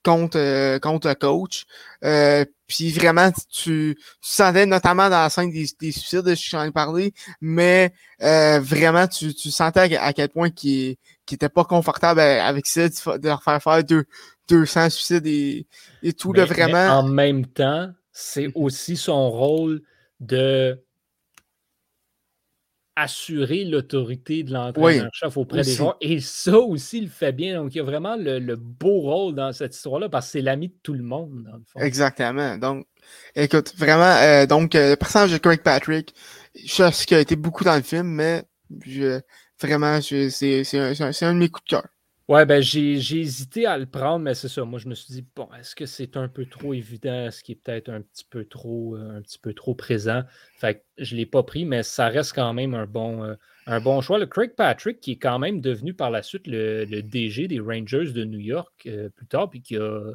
contre, 0.03 0.37
euh, 0.37 0.79
contre 0.79 1.07
le 1.07 1.15
coach. 1.15 1.65
Euh, 2.03 2.45
puis 2.67 2.91
vraiment, 2.91 3.31
tu, 3.31 3.95
tu, 3.95 3.97
sentais 4.21 4.65
notamment 4.65 5.09
dans 5.09 5.21
la 5.21 5.29
scène 5.29 5.51
des, 5.51 5.65
des 5.79 5.91
suicides, 5.91 6.35
j'en 6.35 6.63
ai 6.63 6.71
parlé, 6.71 7.13
mais 7.41 7.93
euh, 8.21 8.59
vraiment, 8.59 9.07
tu, 9.07 9.33
tu 9.33 9.51
sentais 9.51 9.97
à, 9.97 10.13
quel 10.13 10.29
point 10.29 10.49
qui 10.49 10.97
qui 11.25 11.35
était 11.35 11.49
pas 11.49 11.63
confortable 11.63 12.19
avec 12.19 12.65
ça, 12.65 12.87
de 12.89 13.27
leur 13.27 13.43
faire 13.43 13.61
faire 13.61 13.83
deux, 13.83 14.05
200 14.47 14.89
suicides 14.89 15.27
et, 15.27 15.67
et 16.01 16.13
tout, 16.13 16.33
là, 16.33 16.45
vraiment. 16.45 16.99
en 16.99 17.03
même 17.03 17.45
temps, 17.45 17.91
c'est 18.11 18.51
aussi 18.55 18.97
son 18.97 19.29
rôle 19.29 19.81
de 20.19 20.83
assurer 22.99 23.63
l'autorité 23.65 24.43
de 24.43 24.53
l'entraîneur-chef 24.53 25.37
auprès 25.37 25.61
des 25.61 25.73
joueurs. 25.73 25.97
Et 26.01 26.19
ça 26.19 26.57
aussi, 26.57 26.99
il 26.99 27.03
le 27.05 27.09
fait 27.09 27.31
bien. 27.31 27.61
Donc, 27.61 27.73
il 27.73 27.77
y 27.77 27.81
a 27.81 27.83
vraiment 27.83 28.15
le, 28.17 28.55
beau 28.55 29.01
rôle 29.01 29.35
dans 29.35 29.51
cette 29.53 29.75
histoire-là 29.75 30.09
parce 30.09 30.27
que 30.27 30.31
c'est 30.33 30.41
l'ami 30.41 30.69
de 30.69 30.75
tout 30.83 30.93
le 30.93 31.03
monde, 31.03 31.43
dans 31.43 31.57
le 31.57 31.63
fond. 31.65 31.79
Exactement. 31.79 32.57
Donc, 32.57 32.85
écoute, 33.35 33.73
vraiment, 33.77 34.15
euh, 34.21 34.45
donc, 34.45 34.75
euh, 34.75 34.91
le 34.91 34.95
personnage 34.95 35.31
de 35.31 35.37
Craig 35.37 35.61
Patrick, 35.61 36.13
je 36.55 36.67
sais 36.67 36.91
ce 36.91 37.07
qui 37.07 37.15
a 37.15 37.19
été 37.19 37.35
beaucoup 37.35 37.63
dans 37.63 37.75
le 37.75 37.81
film, 37.81 38.07
mais 38.07 38.43
je, 38.85 39.19
vraiment, 39.61 39.99
c'est 40.01 40.77
un, 40.77 41.11
un, 41.21 41.33
de 41.33 41.39
mes 41.39 41.49
coups 41.49 41.65
de 41.65 41.69
cœur. 41.69 41.87
Ouais, 42.29 42.45
ben 42.45 42.61
j'ai 42.61 42.93
hésité 42.93 43.65
à 43.65 43.75
le 43.79 43.87
prendre, 43.87 44.19
mais 44.19 44.35
c'est 44.35 44.49
ça. 44.49 44.63
Moi, 44.63 44.77
je 44.77 44.87
me 44.87 44.93
suis 44.93 45.11
dit, 45.11 45.25
bon, 45.35 45.49
est-ce 45.59 45.75
que 45.75 45.87
c'est 45.87 46.15
un 46.15 46.27
peu 46.27 46.45
trop 46.45 46.75
évident? 46.75 47.25
Est-ce 47.25 47.43
qu'il 47.43 47.53
est 47.53 47.59
peut-être 47.59 47.89
un 47.89 48.01
petit 48.01 48.23
peu 48.23 48.45
trop 48.45 48.95
euh, 48.95 49.17
un 49.17 49.21
petit 49.23 49.39
peu 49.39 49.51
trop 49.55 49.73
présent? 49.73 50.21
Fait 50.59 50.75
que 50.75 50.81
je 51.03 51.15
ne 51.15 51.21
l'ai 51.21 51.25
pas 51.25 51.41
pris, 51.41 51.65
mais 51.65 51.81
ça 51.81 52.07
reste 52.07 52.33
quand 52.33 52.53
même 52.53 52.75
un 52.75 52.85
bon, 52.85 53.23
euh, 53.23 53.33
un 53.65 53.81
bon 53.81 53.99
choix. 54.01 54.19
Le 54.19 54.27
Craig 54.27 54.53
Patrick, 54.55 54.99
qui 54.99 55.13
est 55.13 55.17
quand 55.17 55.39
même 55.39 55.59
devenu 55.59 55.95
par 55.95 56.11
la 56.11 56.21
suite 56.21 56.45
le, 56.45 56.85
DG 57.01 57.47
des 57.47 57.59
Rangers 57.59 58.11
de 58.11 58.23
New 58.25 58.37
York 58.37 58.83
euh, 58.85 59.09
plus 59.09 59.25
tard, 59.25 59.49
puis 59.49 59.63
qui 59.63 59.75
a 59.77 60.13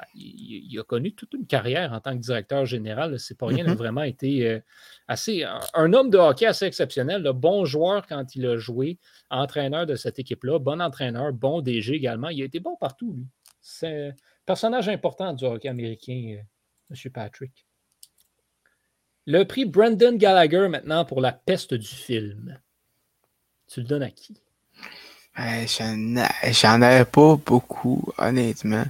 ben, 0.00 0.06
il, 0.14 0.78
a 0.78 0.82
connu 0.82 1.12
toute 1.14 1.34
une 1.34 1.46
carrière 1.46 1.92
en 1.92 2.00
tant 2.00 2.12
que 2.12 2.22
directeur 2.22 2.64
général. 2.64 3.18
C'est 3.18 3.36
pas 3.36 3.46
rien, 3.46 3.64
il 3.64 3.68
a 3.68 3.74
mm-hmm. 3.74 3.76
vraiment 3.76 4.02
été 4.02 4.46
euh, 4.46 4.60
assez 5.08 5.44
un, 5.44 5.92
homme 5.92 6.10
de 6.10 6.16
hockey 6.16 6.46
assez 6.46 6.64
exceptionnel. 6.64 7.22
bon 7.34 7.64
joueur 7.64 8.06
quand 8.06 8.34
il 8.34 8.46
a 8.46 8.56
joué, 8.56 8.98
entraîneur 9.30 9.86
de 9.86 9.96
cette 9.96 10.18
équipe-là, 10.18 10.58
bon 10.58 10.80
entraîneur, 10.80 11.32
bon 11.32 11.60
DG 11.60 11.94
également. 11.94 12.28
Il 12.28 12.42
a 12.42 12.44
été 12.44 12.60
bon 12.60 12.76
partout, 12.76 13.12
lui. 13.12 13.26
C'est 13.60 14.08
un 14.08 14.12
personnage 14.46 14.88
important 14.88 15.34
du 15.34 15.44
hockey 15.44 15.68
américain, 15.68 16.38
euh, 16.38 16.94
M. 16.94 17.12
Patrick. 17.12 17.66
Le 19.26 19.44
prix 19.44 19.66
Brendan 19.66 20.16
Gallagher 20.16 20.68
maintenant 20.68 21.04
pour 21.04 21.20
la 21.20 21.32
peste 21.32 21.74
du 21.74 21.86
film. 21.86 22.58
Tu 23.68 23.80
le 23.80 23.86
donnes 23.86 24.02
à 24.02 24.10
qui? 24.10 24.40
J'en 25.36 26.82
avais 26.82 27.04
pas 27.04 27.36
beaucoup, 27.36 28.12
honnêtement. 28.18 28.84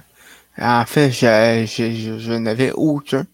En 0.57 0.85
fait, 0.85 1.11
je, 1.11 1.65
je, 1.65 2.19
je, 2.19 2.31
n'avais 2.33 2.71
aucun. 2.71 3.25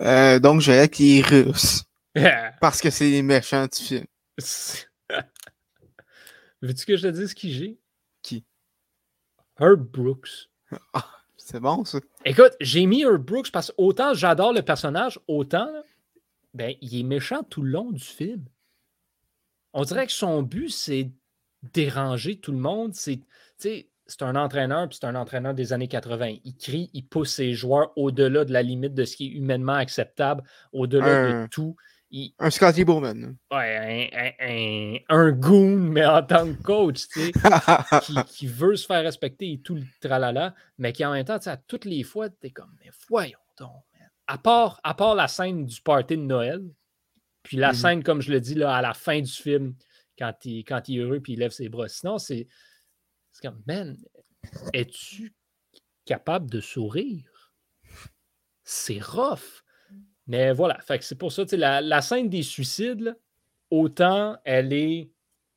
Euh, 0.00 0.38
donc, 0.38 0.60
je 0.60 0.72
vais 0.72 0.78
avec 0.78 0.98
les 0.98 1.22
Russes. 1.22 1.84
parce 2.60 2.80
que 2.80 2.90
c'est 2.90 3.10
les 3.10 3.22
méchants 3.22 3.66
du 3.66 3.82
film. 3.82 4.04
Veux-tu 6.62 6.86
que 6.86 6.96
je 6.96 7.02
te 7.02 7.12
dise 7.12 7.34
qui 7.34 7.52
j'ai? 7.52 7.78
Qui? 8.22 8.44
Herb 9.58 9.82
Brooks. 9.82 10.48
Ah, 10.92 11.06
c'est 11.36 11.60
bon, 11.60 11.84
ça. 11.84 11.98
Écoute, 12.24 12.52
j'ai 12.60 12.86
mis 12.86 13.02
Herb 13.02 13.22
Brooks 13.22 13.50
parce 13.50 13.68
que 13.68 13.74
autant 13.76 14.14
j'adore 14.14 14.52
le 14.52 14.62
personnage, 14.62 15.20
autant 15.28 15.70
ben, 16.54 16.74
il 16.80 17.00
est 17.00 17.02
méchant 17.02 17.42
tout 17.42 17.62
le 17.62 17.70
long 17.70 17.90
du 17.90 18.02
film. 18.02 18.44
On 19.72 19.82
dirait 19.82 20.06
que 20.06 20.12
son 20.12 20.42
but, 20.42 20.70
c'est 20.70 21.10
déranger 21.72 22.36
tout 22.38 22.52
le 22.52 22.58
monde. 22.58 22.94
C'est, 22.94 23.20
c'est 24.06 24.22
un 24.22 24.36
entraîneur, 24.36 24.88
puis 24.88 24.98
c'est 25.00 25.06
un 25.06 25.14
entraîneur 25.14 25.54
des 25.54 25.72
années 25.72 25.88
80. 25.88 26.36
Il 26.44 26.56
crie, 26.56 26.90
il 26.92 27.06
pousse 27.06 27.34
ses 27.34 27.54
joueurs 27.54 27.92
au-delà 27.96 28.44
de 28.44 28.52
la 28.52 28.62
limite 28.62 28.94
de 28.94 29.04
ce 29.04 29.16
qui 29.16 29.26
est 29.26 29.30
humainement 29.30 29.74
acceptable, 29.74 30.42
au-delà 30.72 31.42
de 31.42 31.46
tout. 31.48 31.76
Un 32.38 32.50
Scotty 32.50 32.84
Bowman. 32.84 33.36
Ouais, 33.50 35.04
un, 35.08 35.32
goon, 35.32 35.76
mais 35.76 36.06
en 36.06 36.22
tant 36.22 36.46
que 36.46 36.62
coach, 36.62 37.08
tu 37.08 37.20
sais, 37.20 37.32
qui, 38.28 38.46
veut 38.46 38.76
se 38.76 38.86
faire 38.86 39.02
respecter 39.02 39.52
et 39.52 39.60
tout 39.60 39.74
le 39.74 39.82
tralala, 40.00 40.54
mais 40.78 40.92
qui 40.92 41.04
en 41.04 41.12
même 41.12 41.24
temps, 41.24 41.38
à 41.44 41.56
toutes 41.56 41.84
les 41.86 42.04
fois, 42.04 42.28
t'es 42.28 42.50
comme, 42.50 42.70
mais 42.84 42.90
voyons 43.08 43.38
donc, 43.58 43.82
À 44.28 44.38
part, 44.38 44.80
à 44.84 44.94
part 44.94 45.16
la 45.16 45.26
scène 45.26 45.66
du 45.66 45.80
party 45.80 46.16
de 46.16 46.22
Noël, 46.22 46.62
puis 47.42 47.56
la 47.56 47.72
mm-hmm. 47.72 47.74
scène, 47.74 48.02
comme 48.04 48.20
je 48.20 48.30
le 48.30 48.40
dis, 48.40 48.54
là, 48.54 48.76
à 48.76 48.82
la 48.82 48.94
fin 48.94 49.20
du 49.20 49.32
film, 49.32 49.74
quand 50.16 50.34
il, 50.44 50.64
quand 50.64 50.88
il 50.88 50.98
est 50.98 51.02
heureux 51.02 51.20
puis 51.20 51.32
il 51.32 51.40
lève 51.40 51.50
ses 51.50 51.68
bras. 51.68 51.88
Sinon, 51.88 52.18
c'est 52.18 52.46
c'est 53.34 53.48
comme, 53.48 53.60
man, 53.66 53.96
es-tu 54.72 55.34
capable 56.04 56.48
de 56.48 56.60
sourire? 56.60 57.52
C'est 58.62 59.02
rough. 59.02 59.64
Mais 60.26 60.52
voilà, 60.52 60.78
c'est 61.00 61.18
pour 61.18 61.32
ça, 61.32 61.42
la, 61.52 61.80
la 61.80 62.00
scène 62.00 62.30
des 62.30 62.44
suicides, 62.44 63.18
autant 63.70 64.38
elle 64.44 64.72
est 64.72 65.10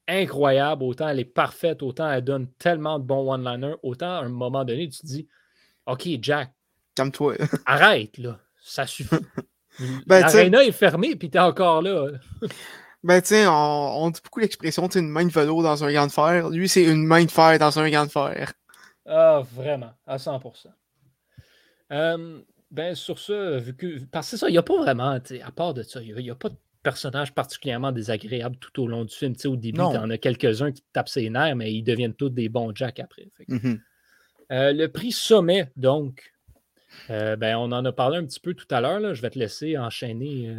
incroyable, 0.08 0.84
autant 0.84 1.08
elle 1.08 1.20
est 1.20 1.26
parfaite, 1.26 1.84
autant 1.84 2.12
elle 2.12 2.24
donne 2.24 2.52
tellement 2.54 3.00
de 3.00 3.06
bons 3.06 3.32
one-liners, 3.32 3.76
autant 3.84 4.18
à 4.18 4.24
un 4.24 4.30
moment 4.30 4.66
donné, 4.66 4.90
tu 4.90 5.00
te 5.00 5.06
dis, 5.06 5.28
OK, 5.86 6.10
Jack, 6.22 6.52
calme-toi. 6.96 7.36
arrête, 7.66 8.18
là, 8.18 8.40
ça 8.60 8.88
suffit. 8.88 9.16
ben, 10.08 10.22
L'arena 10.22 10.63
est 10.63 10.72
fermée, 10.72 11.16
puis 11.16 11.30
t'es 11.30 11.40
encore 11.40 11.82
là. 11.84 12.10
Ben, 13.08 13.22
tu 13.22 13.30
sais, 13.30 13.48
on, 13.48 14.10
dit 14.10 14.20
beaucoup 14.22 14.41
l'expression, 14.41 14.89
tu 14.89 15.00
une 15.00 15.08
main 15.08 15.24
de 15.24 15.32
vélo 15.32 15.63
dans 15.63 15.82
un 15.82 15.93
gant 15.93 16.08
de 16.08 16.12
fer. 16.12 16.50
Lui, 16.50 16.67
c'est 16.67 16.84
une 16.84 17.06
main 17.06 17.24
de 17.24 17.32
fer 17.32 17.58
dans 17.58 17.80
un 17.80 17.89
gant 17.89 18.06
de 18.06 18.12
fer. 18.12 18.52
Ah, 19.06 19.41
vraiment, 19.54 19.93
à 20.06 20.17
100%. 20.17 20.67
Euh, 21.93 22.41
ben, 22.70 22.96
sur 22.96 23.17
ça, 23.17 23.60
vu 23.60 23.78
que. 23.78 24.04
Parce 24.12 24.28
que 24.28 24.32
c'est 24.32 24.38
ça, 24.38 24.50
il 24.50 24.52
n'y 24.52 24.58
a 24.58 24.63
pas 24.63 24.76
vraiment, 24.76 25.12
à 25.12 25.52
part 25.52 25.74
de 25.74 25.84
ça, 25.84 26.02
il 26.02 26.15
n'y 26.15 26.30
a, 26.30 26.36
pas 26.36 26.50
de 26.50 26.58
personnage 26.84 27.34
particulièrement 27.34 27.93
désagréable 27.93 28.58
tout 28.58 28.84
au 28.84 28.88
long 28.89 29.06
du 29.06 29.15
film. 29.15 29.38
Tu 29.38 29.43
sais, 29.43 29.48
au 29.48 29.56
début, 29.56 29.80
il 29.80 29.96
y 29.96 29.98
en 29.98 30.10
a 30.10 30.17
quelques-uns 30.17 30.74
qui 30.74 30.84
tapent 30.91 31.08
ses 31.08 31.30
nerfs, 31.30 31.56
mais 31.56 31.74
ils 31.74 31.84
deviennent 31.84 32.13
tous 32.13 32.30
des 32.30 32.50
bons 32.50 32.76
jacks 32.76 33.00
après. 33.00 33.30
Mm-hmm. 33.48 33.80
Euh, 34.52 34.74
le 34.74 34.88
prix 34.89 35.13
sommet, 35.13 35.72
donc, 35.78 36.34
euh, 37.10 37.38
ben, 37.38 37.56
on 37.56 37.72
en 37.72 37.86
a 37.86 37.93
parlé 37.93 38.17
un 38.17 38.26
petit 38.26 38.41
peu 38.41 38.54
tout 38.54 38.67
à 38.70 38.82
l'heure. 38.82 39.13
Je 39.13 39.22
vais 39.22 39.30
te 39.30 39.39
laisser 39.39 39.78
enchaîner 39.78 40.54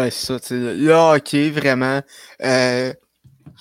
ben, 0.00 0.10
c'est 0.10 0.26
ça, 0.26 0.40
tu 0.40 0.46
sais, 0.46 0.54
le 0.54 0.92
hockey, 0.92 1.50
vraiment. 1.50 2.00
Euh, 2.42 2.92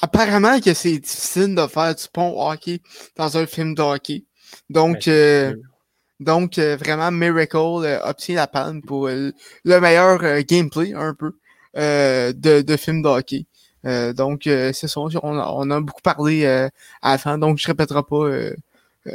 apparemment 0.02 0.62
que 0.62 0.73
c'est 0.73 0.97
difficile 0.97 1.54
de 1.54 1.67
faire 1.67 1.93
du 1.93 2.04
pont 2.13 2.34
hockey 2.49 2.80
dans 3.17 3.38
un 3.38 3.45
film 3.45 3.75
de 3.75 3.82
hockey. 3.82 4.23
Donc, 4.69 5.06
ben, 5.06 5.12
euh, 5.12 5.56
donc 6.21 6.58
euh, 6.58 6.78
vraiment, 6.78 7.12
Miracle 7.12 7.58
obtient 8.04 8.36
la 8.36 8.47
palme 8.47 8.82
pour 8.82 9.10
le 9.10 9.34
meilleur 9.65 10.41
gameplay, 10.43 10.93
un 10.93 11.13
peu, 11.13 11.34
de, 11.75 12.62
de 12.62 12.78
film 12.78 13.02
de 13.02 13.10
hockey. 13.10 13.45
donc, 14.13 14.43
c'est 14.45 14.88
ça, 14.88 15.02
on, 15.02 15.10
on, 15.21 15.71
a 15.71 15.82
beaucoup 15.82 16.02
parlé 16.02 16.69
avant, 17.02 17.38
donc 17.38 17.58
je 17.58 17.67
répéterai 17.67 18.04
pas 18.04 18.30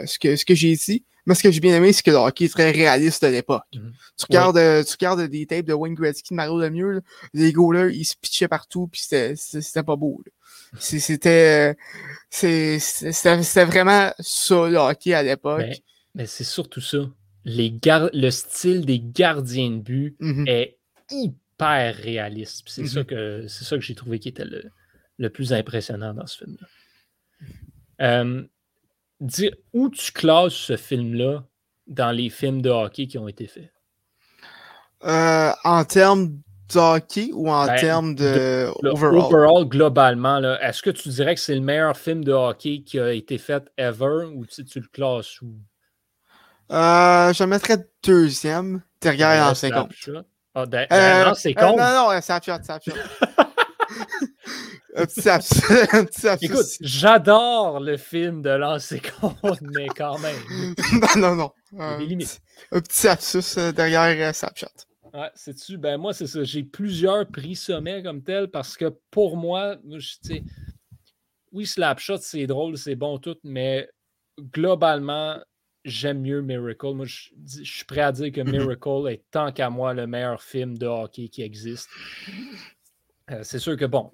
ce 0.04 0.18
que, 0.18 0.36
ce 0.36 0.44
que 0.44 0.54
j'ai 0.54 0.76
dit. 0.76 1.04
Mais 1.26 1.34
ce 1.34 1.42
que 1.42 1.50
j'ai 1.50 1.60
bien 1.60 1.74
aimé, 1.76 1.92
c'est 1.92 2.02
que 2.02 2.10
le 2.10 2.16
hockey 2.16 2.44
est 2.44 2.52
très 2.52 2.70
réaliste 2.70 3.24
de 3.24 3.30
l'époque. 3.30 3.64
Mhm. 3.74 3.92
tu, 4.18 4.26
regardes, 4.28 4.58
euh, 4.58 4.84
tu 4.84 4.92
regardes 4.92 5.22
des 5.22 5.46
tapes 5.46 5.66
de 5.66 5.72
Wayne 5.72 5.94
Gretzky, 5.94 6.34
de 6.34 6.36
Mario 6.36 6.58
Lemieux, 6.58 7.02
les 7.32 7.52
goalers, 7.52 7.94
ils 7.94 8.04
se 8.04 8.14
pitchaient 8.20 8.48
partout, 8.48 8.88
puis 8.88 9.00
c'était 9.00 9.82
pas 9.82 9.96
beau. 9.96 10.22
C'était 10.80 11.76
c'était 12.30 13.64
vraiment 13.64 14.12
ça, 14.18 14.68
le 14.68 14.76
hockey 14.76 15.14
à 15.14 15.22
l'époque. 15.22 15.80
Mais, 16.14 16.26
c'est 16.26 16.44
surtout 16.44 16.80
ça. 16.80 16.98
Les 17.44 17.72
le 17.84 18.30
style 18.30 18.84
des 18.84 18.98
gardiens 19.00 19.70
de 19.70 19.78
but 19.78 20.16
mhm. 20.18 20.44
est 20.48 20.78
hyper 21.10 21.94
réaliste. 21.94 22.64
C'est 22.66 22.86
ça 22.86 23.00
mhm. 23.00 23.06
que 23.06 23.46
c'est 23.48 23.64
ça 23.64 23.76
que 23.76 23.82
j'ai 23.82 23.94
trouvé 23.94 24.18
qui 24.18 24.28
était 24.28 24.44
le, 24.44 24.64
le, 25.18 25.30
plus 25.30 25.52
impressionnant 25.52 26.12
dans 26.12 26.26
ce 26.26 26.38
film-là. 26.38 26.66
Euh, 28.00 28.42
dire 29.24 29.52
où 29.72 29.88
tu 29.88 30.12
classes 30.12 30.54
ce 30.54 30.76
film-là 30.76 31.44
dans 31.86 32.10
les 32.10 32.30
films 32.30 32.62
de 32.62 32.70
hockey 32.70 33.06
qui 33.06 33.18
ont 33.18 33.28
été 33.28 33.46
faits? 33.46 33.72
Euh, 35.04 35.52
en 35.64 35.84
termes 35.84 36.38
de 36.72 36.78
hockey 36.78 37.30
ou 37.32 37.50
en 37.50 37.66
ben, 37.66 37.76
termes 37.76 38.14
de, 38.14 38.70
overall? 38.82 39.66
globalement, 39.66 40.40
est-ce 40.60 40.82
que 40.82 40.90
tu 40.90 41.08
dirais 41.08 41.34
que 41.34 41.40
c'est 41.40 41.54
le 41.54 41.60
meilleur 41.60 41.96
film 41.96 42.24
de 42.24 42.32
hockey 42.32 42.82
qui 42.84 42.98
a 42.98 43.12
été 43.12 43.38
fait 43.38 43.64
ever 43.76 44.26
ou 44.34 44.46
tu, 44.46 44.64
tu 44.64 44.80
le 44.80 44.88
classes 44.88 45.40
où? 45.42 45.54
Euh, 46.72 47.32
je 47.32 47.44
mettrais 47.44 47.86
deuxième, 48.02 48.82
derrière 49.00 49.48
en 49.48 49.54
50. 49.54 49.90
Ah, 50.56 50.66
euh, 50.92 51.24
non, 51.24 51.34
c'est 51.34 51.52
con. 51.52 51.76
non, 51.76 52.12
non, 52.12 52.20
Snapchat. 52.20 52.60
un 52.68 52.78
petit 54.94 56.44
Écoute, 56.46 56.66
j'adore 56.80 57.80
le 57.80 57.96
film 57.96 58.42
de 58.42 58.50
lancer 58.50 59.00
compte, 59.00 59.60
mais 59.62 59.86
quand 59.88 60.18
même. 60.18 60.36
non, 61.16 61.34
non, 61.34 61.34
non. 61.36 61.52
Un, 61.78 61.98
petit, 61.98 62.38
un 62.70 62.80
petit 62.80 63.08
absus 63.08 63.58
euh, 63.58 63.72
derrière 63.72 64.28
euh, 64.28 64.32
Snapchat. 64.32 64.70
Ouais, 65.12 65.30
c'est-tu? 65.34 65.78
Ben 65.78 65.96
moi, 65.96 66.12
c'est 66.12 66.26
ça. 66.26 66.42
J'ai 66.44 66.62
plusieurs 66.62 67.26
prix 67.26 67.56
sommets 67.56 68.02
comme 68.02 68.22
tel 68.22 68.48
parce 68.48 68.76
que 68.76 68.92
pour 69.10 69.36
moi, 69.36 69.76
je, 69.88 70.40
oui, 71.52 71.66
Slapshot, 71.66 72.18
c'est 72.18 72.46
drôle, 72.48 72.76
c'est 72.76 72.96
bon 72.96 73.18
tout, 73.18 73.36
mais 73.44 73.88
globalement, 74.40 75.38
j'aime 75.84 76.20
mieux 76.20 76.42
Miracle. 76.42 76.94
Moi, 76.94 77.06
je, 77.06 77.30
je, 77.46 77.62
suis 77.62 77.84
prêt 77.84 78.00
à 78.00 78.10
dire 78.10 78.32
que 78.32 78.40
Miracle 78.40 79.08
est 79.08 79.22
tant 79.30 79.52
qu'à 79.52 79.70
moi 79.70 79.94
le 79.94 80.08
meilleur 80.08 80.42
film 80.42 80.76
de 80.76 80.86
hockey 80.86 81.28
qui 81.28 81.42
existe. 81.42 81.88
Euh, 83.30 83.40
c'est 83.42 83.60
sûr 83.60 83.76
que 83.76 83.84
bon, 83.84 84.12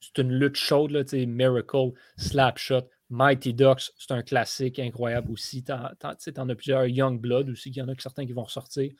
c'est 0.00 0.22
une 0.22 0.32
lutte 0.32 0.56
chaude, 0.56 0.92
là, 0.92 1.02
Miracle, 1.26 1.92
Slapshot, 2.16 2.88
Mighty 3.10 3.54
Ducks, 3.54 3.90
c'est 3.98 4.12
un 4.12 4.22
classique 4.22 4.78
incroyable 4.78 5.32
aussi. 5.32 5.64
Tu 5.64 5.72
en, 5.72 6.48
as 6.48 6.54
plusieurs 6.54 6.86
Young 6.86 7.20
Blood 7.20 7.48
aussi, 7.50 7.70
il 7.70 7.76
y 7.76 7.82
en 7.82 7.88
a 7.88 7.94
certains 7.98 8.26
qui 8.26 8.32
vont 8.32 8.44
ressortir. 8.44 8.92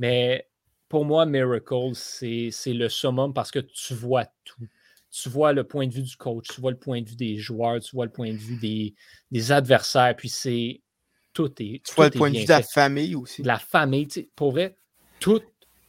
Mais 0.00 0.48
pour 0.88 1.04
moi, 1.04 1.26
Miracle, 1.26 1.92
c'est 1.94 2.50
le 2.66 2.88
summum 2.88 3.32
parce 3.32 3.50
que 3.50 3.60
tu 3.60 3.94
vois 3.94 4.26
tout. 4.44 4.66
Tu 5.10 5.28
vois 5.28 5.52
le 5.52 5.62
point 5.62 5.86
de 5.86 5.92
vue 5.92 6.02
du 6.02 6.16
coach, 6.16 6.48
tu 6.52 6.60
vois 6.60 6.72
le 6.72 6.76
point 6.76 7.00
de 7.00 7.08
vue 7.08 7.14
des 7.14 7.36
joueurs, 7.36 7.78
tu 7.78 7.94
vois 7.94 8.04
le 8.04 8.10
point 8.10 8.32
de 8.32 8.36
vue 8.36 8.56
des, 8.56 8.96
des 9.30 9.52
adversaires, 9.52 10.16
puis 10.16 10.28
c'est 10.28 10.82
tout 11.32 11.52
est. 11.62 11.84
Tu 11.86 11.94
vois 11.94 12.06
le 12.06 12.10
point 12.10 12.32
de 12.32 12.38
vue 12.38 12.44
de 12.44 12.48
la 12.48 12.62
famille 12.62 13.14
aussi. 13.14 13.42
De 13.42 13.46
la 13.46 13.60
famille, 13.60 14.08
pour 14.34 14.50
vrai, 14.50 14.76
tout 15.20 15.40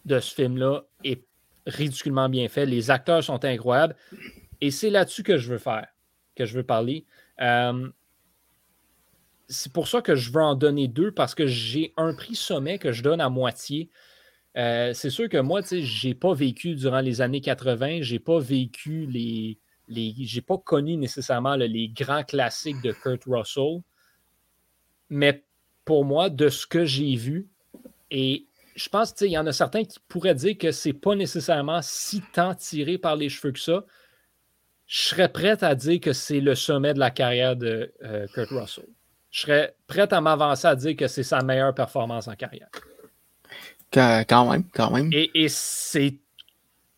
de 0.06 0.20
ce 0.20 0.32
film-là 0.36 0.84
est 1.04 1.26
ridiculement 1.66 2.30
bien 2.30 2.48
fait. 2.50 2.68
Les 2.68 2.92
acteurs 2.92 3.24
sont 3.24 3.44
incroyables. 3.44 3.96
Et 4.62 4.72
c'est 4.72 4.90
là-dessus 4.90 5.24
que 5.24 5.38
je 5.38 5.52
veux 5.52 5.58
faire, 5.58 5.88
que 6.36 6.46
je 6.46 6.56
veux 6.56 6.64
parler. 6.64 7.06
Euh, 7.42 7.90
c'est 9.48 9.72
pour 9.72 9.88
ça 9.88 10.02
que 10.02 10.16
je 10.16 10.32
veux 10.32 10.42
en 10.42 10.56
donner 10.56 10.88
deux 10.88 11.12
parce 11.12 11.36
que 11.36 11.48
j'ai 11.48 11.94
un 11.98 12.14
prix 12.14 12.36
sommet 12.36 12.80
que 12.80 12.92
je 12.92 13.04
donne 13.04 13.22
à 13.22 13.30
moitié. 13.30 13.90
Euh, 14.58 14.94
c'est 14.94 15.10
sûr 15.10 15.30
que 15.30 15.38
moi, 15.38 15.62
je 15.62 16.08
n'ai 16.08 16.16
pas 16.16 16.34
vécu 16.34 16.76
durant 16.76 17.02
les 17.02 17.22
années 17.22 17.42
80, 17.42 18.00
j'ai 18.02 18.20
pas 18.20 18.40
vécu 18.40 19.06
les. 19.06 19.60
les 19.88 20.14
j'ai 20.18 20.42
pas 20.42 20.58
connu 20.58 20.96
nécessairement 20.98 21.56
les 21.56 21.90
grands 21.90 22.24
classiques 22.24 22.82
de 22.82 22.92
Kurt 22.92 23.24
Russell. 23.28 23.82
Mais 25.10 25.44
pour 25.84 26.06
moi, 26.06 26.30
de 26.30 26.50
ce 26.50 26.66
que 26.66 26.86
j'ai 26.86 27.16
vu, 27.16 27.48
et 28.10 28.48
je 28.76 28.90
pense 28.90 29.14
qu'il 29.14 29.28
y 29.28 29.38
en 29.38 29.46
a 29.46 29.54
certains 29.54 29.84
qui 29.84 30.00
pourraient 30.08 30.36
dire 30.36 30.58
que 30.58 30.72
c'est 30.72 30.94
pas 30.94 31.16
nécessairement 31.16 31.82
si 31.82 32.22
tant 32.34 32.56
tiré 32.56 32.98
par 32.98 33.16
les 33.16 33.30
cheveux 33.30 33.52
que 33.52 33.60
ça. 33.60 33.86
Je 34.88 35.02
serais 35.02 35.30
prêt 35.30 35.64
à 35.64 35.76
dire 35.76 36.00
que 36.00 36.14
c'est 36.14 36.40
le 36.40 36.56
sommet 36.56 36.94
de 36.94 37.00
la 37.00 37.12
carrière 37.12 37.56
de 37.56 37.94
euh, 38.04 38.28
Kurt 38.34 38.50
Russell 38.50 38.86
je 39.36 39.42
serais 39.42 39.76
prêt 39.86 40.14
à 40.14 40.22
m'avancer 40.22 40.66
à 40.66 40.78
dire 40.78 40.96
que 40.96 41.10
c'est 41.10 41.22
sa 41.22 41.42
meilleure 41.42 41.76
performance 41.76 42.30
en 42.30 42.36
carrière. 42.36 42.70
Quand 43.92 44.50
même, 44.50 44.64
quand 44.74 44.92
même. 44.92 45.10
Et, 45.12 45.48
c'est 45.50 46.20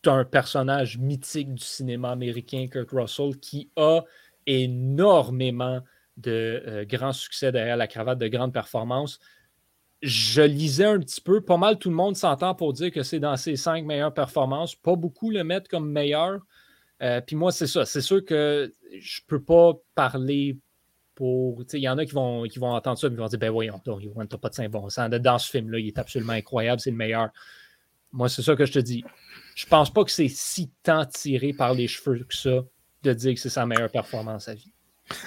un 0.06 0.24
personnage 0.24 1.00
mythique 1.00 1.56
du 1.56 1.64
cinéma 1.64 2.12
américain, 2.12 2.68
Kurt 2.72 2.92
Russell, 2.92 3.40
qui 3.40 3.72
a 3.76 4.02
énormément 4.46 5.82
de 6.18 6.64
euh, 6.68 6.86
grands 6.86 7.12
succès 7.12 7.52
derrière 7.52 7.76
la 7.76 7.88
cravate, 7.88 8.20
de 8.20 8.28
grandes 8.28 8.54
performances. 8.54 9.20
Je 10.04 10.44
lisais 10.44 10.86
un 10.86 11.00
petit 11.00 11.22
peu, 11.22 11.42
pas 11.42 11.58
mal 11.58 11.80
tout 11.80 11.90
le 11.90 11.96
monde 11.96 12.16
s'entend 12.16 12.54
pour 12.54 12.72
dire 12.72 12.92
que 12.92 13.02
c'est 13.02 13.20
dans 13.20 13.36
ses 13.36 13.56
cinq 13.56 13.84
meilleures 13.84 14.14
performances. 14.14 14.76
Pas 14.76 14.96
beaucoup 14.96 15.32
le 15.32 15.44
mettre 15.44 15.68
comme 15.72 15.92
meilleur. 15.92 16.40
Euh, 17.02 17.22
puis 17.22 17.36
moi, 17.36 17.52
c'est 17.52 17.68
ça. 17.68 17.86
C'est 17.86 18.02
sûr 18.02 18.26
que 18.26 18.74
je 19.00 19.22
peux 19.28 19.42
pas 19.42 19.74
parler 19.96 20.58
il 21.20 21.80
y 21.80 21.90
en 21.90 21.98
a 21.98 22.06
qui 22.06 22.14
vont, 22.14 22.44
qui 22.44 22.60
vont 22.60 22.74
entendre 22.74 22.98
ça 22.98 23.08
et 23.08 23.10
vont 23.10 23.28
dire 23.28 23.40
Ben 23.40 23.50
voyons, 23.50 23.80
t'as 23.80 24.38
pas 24.38 24.50
de 24.50 24.54
saint 24.54 24.70
bon. 24.70 24.88
Dans 25.20 25.38
ce 25.40 25.50
film-là, 25.50 25.80
il 25.80 25.88
est 25.88 25.98
absolument 25.98 26.34
incroyable, 26.34 26.80
c'est 26.80 26.92
le 26.92 26.98
meilleur. 26.98 27.30
Moi, 28.12 28.30
c'est 28.30 28.42
ça 28.42 28.56
que 28.56 28.66
je 28.66 28.74
te 28.74 28.80
dis. 28.80 29.04
Je 29.56 29.66
pense 29.66 29.92
pas 29.92 30.04
que 30.04 30.12
c'est 30.12 30.30
si 30.30 30.70
tant 30.84 31.06
tiré 31.06 31.54
par 31.54 31.74
les 31.74 31.88
cheveux 31.88 32.24
que 32.24 32.36
ça 32.36 32.64
de 33.04 33.14
dire 33.14 33.34
que 33.34 33.40
c'est 33.40 33.50
sa 33.50 33.66
meilleure 33.66 33.92
performance 33.92 34.48
à 34.48 34.56
vie. 34.56 34.72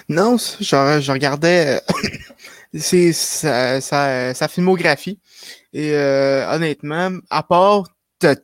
Non, 0.09 0.37
genre, 0.59 1.01
je 1.01 1.11
regardais 1.11 1.81
c'est 2.73 3.13
sa, 3.13 4.47
filmographie. 4.47 5.19
Et 5.73 5.93
euh, 5.93 6.47
honnêtement, 6.53 7.11
à 7.29 7.43
part 7.43 7.87
The 8.19 8.41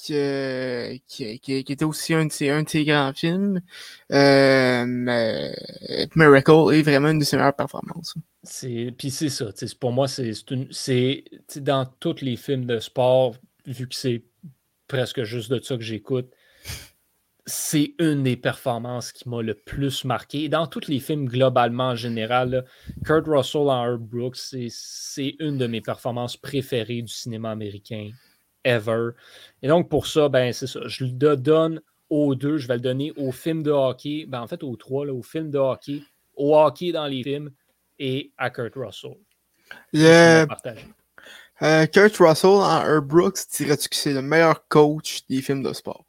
qui, 0.00 1.40
qui, 1.40 1.52
était 1.56 1.84
aussi 1.84 2.14
un 2.14 2.26
de 2.26 2.32
ses, 2.32 2.48
un 2.48 2.62
de 2.62 2.68
ses 2.68 2.84
grands 2.84 3.12
films. 3.12 3.60
Euh, 4.10 4.84
Miracle 6.16 6.74
est 6.74 6.82
vraiment 6.82 7.10
une 7.10 7.18
de 7.18 7.24
ses 7.24 7.36
meilleures 7.36 7.56
performances. 7.56 8.14
Puis 8.96 9.10
c'est 9.10 9.28
ça. 9.28 9.46
Pour 9.78 9.92
moi, 9.92 10.08
c'est 10.08 11.24
dans 11.56 11.86
tous 12.00 12.22
les 12.22 12.36
films 12.36 12.64
de 12.64 12.78
sport, 12.78 13.36
vu 13.66 13.88
que 13.88 13.94
c'est 13.94 14.24
presque 14.88 15.22
juste 15.24 15.50
de 15.50 15.60
ça 15.60 15.76
que 15.76 15.82
j'écoute, 15.82 16.30
c'est 17.46 17.94
une 17.98 18.22
des 18.22 18.36
performances 18.36 19.12
qui 19.12 19.28
m'a 19.28 19.42
le 19.42 19.54
plus 19.54 20.04
marqué. 20.04 20.48
Dans 20.48 20.66
tous 20.66 20.88
les 20.88 21.00
films, 21.00 21.26
globalement, 21.26 21.88
en 21.88 21.96
général, 21.96 22.64
Kurt 23.04 23.26
Russell 23.26 23.68
en 23.68 23.84
Herb 23.84 24.02
Brooks, 24.02 24.36
c'est 24.36 25.36
une 25.40 25.58
de 25.58 25.66
mes 25.66 25.80
performances 25.80 26.36
préférées 26.36 27.02
du 27.02 27.12
cinéma 27.12 27.50
américain 27.50 28.10
ever. 28.64 29.10
Et 29.62 29.68
donc, 29.68 29.88
pour 29.88 30.06
ça, 30.06 30.28
ben, 30.28 30.52
c'est 30.52 30.66
ça. 30.66 30.80
Je 30.86 31.04
le 31.04 31.36
donne 31.36 31.80
aux 32.08 32.34
deux. 32.34 32.58
Je 32.58 32.68
vais 32.68 32.74
le 32.74 32.80
donner 32.80 33.12
au 33.16 33.32
film 33.32 33.62
de 33.62 33.70
hockey. 33.70 34.26
Ben, 34.26 34.42
en 34.42 34.46
fait, 34.46 34.62
aux 34.62 34.76
trois, 34.76 35.06
là, 35.06 35.12
au 35.12 35.22
film 35.22 35.50
de 35.50 35.58
hockey, 35.58 36.02
au 36.36 36.56
hockey 36.56 36.92
dans 36.92 37.06
les 37.06 37.22
films 37.22 37.50
et 37.98 38.32
à 38.38 38.50
Kurt 38.50 38.74
Russell. 38.74 39.16
Euh, 41.62 41.86
Kurt 41.86 42.16
Russell 42.16 42.50
en 42.50 42.80
Herb 42.80 43.06
Brooks, 43.06 43.38
dirais-tu 43.54 43.88
que 43.88 43.96
c'est 43.96 44.14
le 44.14 44.22
meilleur 44.22 44.66
coach 44.68 45.26
des 45.28 45.42
films 45.42 45.62
de 45.62 45.72
sport? 45.74 46.04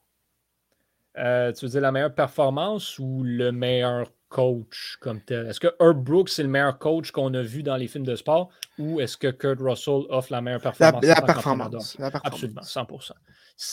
Euh, 1.17 1.51
tu 1.51 1.65
veux 1.65 1.71
dire 1.71 1.81
la 1.81 1.91
meilleure 1.91 2.15
performance 2.15 2.97
ou 2.97 3.21
le 3.23 3.51
meilleur 3.51 4.09
coach 4.31 4.97
comme 5.01 5.21
tel? 5.21 5.45
Est-ce 5.47 5.59
que 5.59 5.67
Herb 5.79 6.03
Brooks, 6.03 6.29
c'est 6.29 6.41
le 6.41 6.49
meilleur 6.49 6.79
coach 6.79 7.11
qu'on 7.11 7.33
a 7.33 7.41
vu 7.43 7.61
dans 7.61 7.75
les 7.75 7.87
films 7.87 8.05
de 8.05 8.15
sport 8.15 8.49
ou 8.79 8.99
est-ce 8.99 9.17
que 9.17 9.27
Kurt 9.29 9.59
Russell 9.59 10.05
offre 10.09 10.31
la 10.31 10.41
meilleure 10.41 10.61
performance? 10.61 11.03
La, 11.03 11.21
performance, 11.21 11.97
Absolument, 12.23 12.61
100%. 12.61 13.11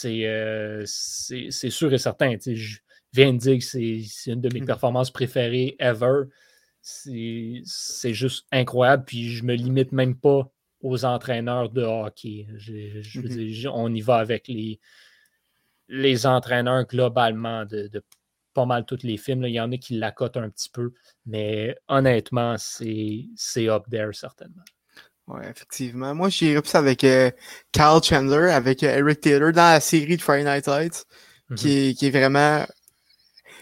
Euh, 0.05 0.83
c'est 0.87 1.71
sûr 1.71 1.93
et 1.93 1.99
certain. 1.99 2.37
Je 2.45 2.79
viens 3.13 3.33
de 3.33 3.39
dire 3.39 3.59
que 3.59 3.65
c'est 3.65 4.31
une 4.31 4.41
de 4.41 4.53
mes 4.53 4.61
hmm. 4.61 4.67
performances 4.67 5.11
préférées 5.11 5.77
ever. 5.79 6.25
C'est 6.83 7.63
juste 8.13 8.47
incroyable. 8.53 9.05
Puis 9.07 9.31
je 9.31 9.45
me 9.45 9.55
limite 9.55 9.93
même 9.93 10.17
pas 10.17 10.51
aux 10.83 11.05
entraîneurs 11.05 11.71
de 11.71 11.83
hockey. 11.83 12.49
Je, 12.57 13.21
veux 13.21 13.71
hmm. 13.71 13.73
on 13.73 13.95
y 13.95 14.01
va 14.01 14.17
avec 14.17 14.49
les, 14.49 14.81
les 15.89 16.27
entraîneurs 16.27 16.85
globalement 16.87 17.65
de, 17.65 17.89
de 17.89 18.03
pas 18.59 18.67
mal 18.67 18.85
tous 18.85 19.05
les 19.05 19.17
films. 19.17 19.45
Il 19.45 19.53
y 19.53 19.61
en 19.61 19.71
a 19.71 19.77
qui 19.77 19.97
l'accotent 19.97 20.37
un 20.37 20.51
petit 20.51 20.69
peu, 20.69 20.93
mais 21.27 21.77
honnêtement, 21.87 22.57
c'est 22.59 23.69
up 23.69 23.85
there 23.89 24.13
certainement. 24.13 24.65
Oui, 25.29 25.43
effectivement. 25.49 26.13
Moi, 26.13 26.29
j'ai 26.29 26.57
repris 26.57 26.71
ça 26.71 26.79
avec 26.79 27.05
euh, 27.05 27.31
Carl 27.71 28.03
Chandler, 28.03 28.51
avec 28.51 28.83
euh, 28.83 28.97
Eric 28.97 29.21
Taylor 29.21 29.53
dans 29.53 29.75
la 29.75 29.81
série 29.81 30.17
de 30.17 30.23
Friday 30.23 30.43
Night 30.43 30.67
Lights, 30.67 31.07
qui, 31.55 31.91
est, 31.91 31.95
qui, 31.95 32.07
est, 32.07 32.11
vraiment. 32.11 32.65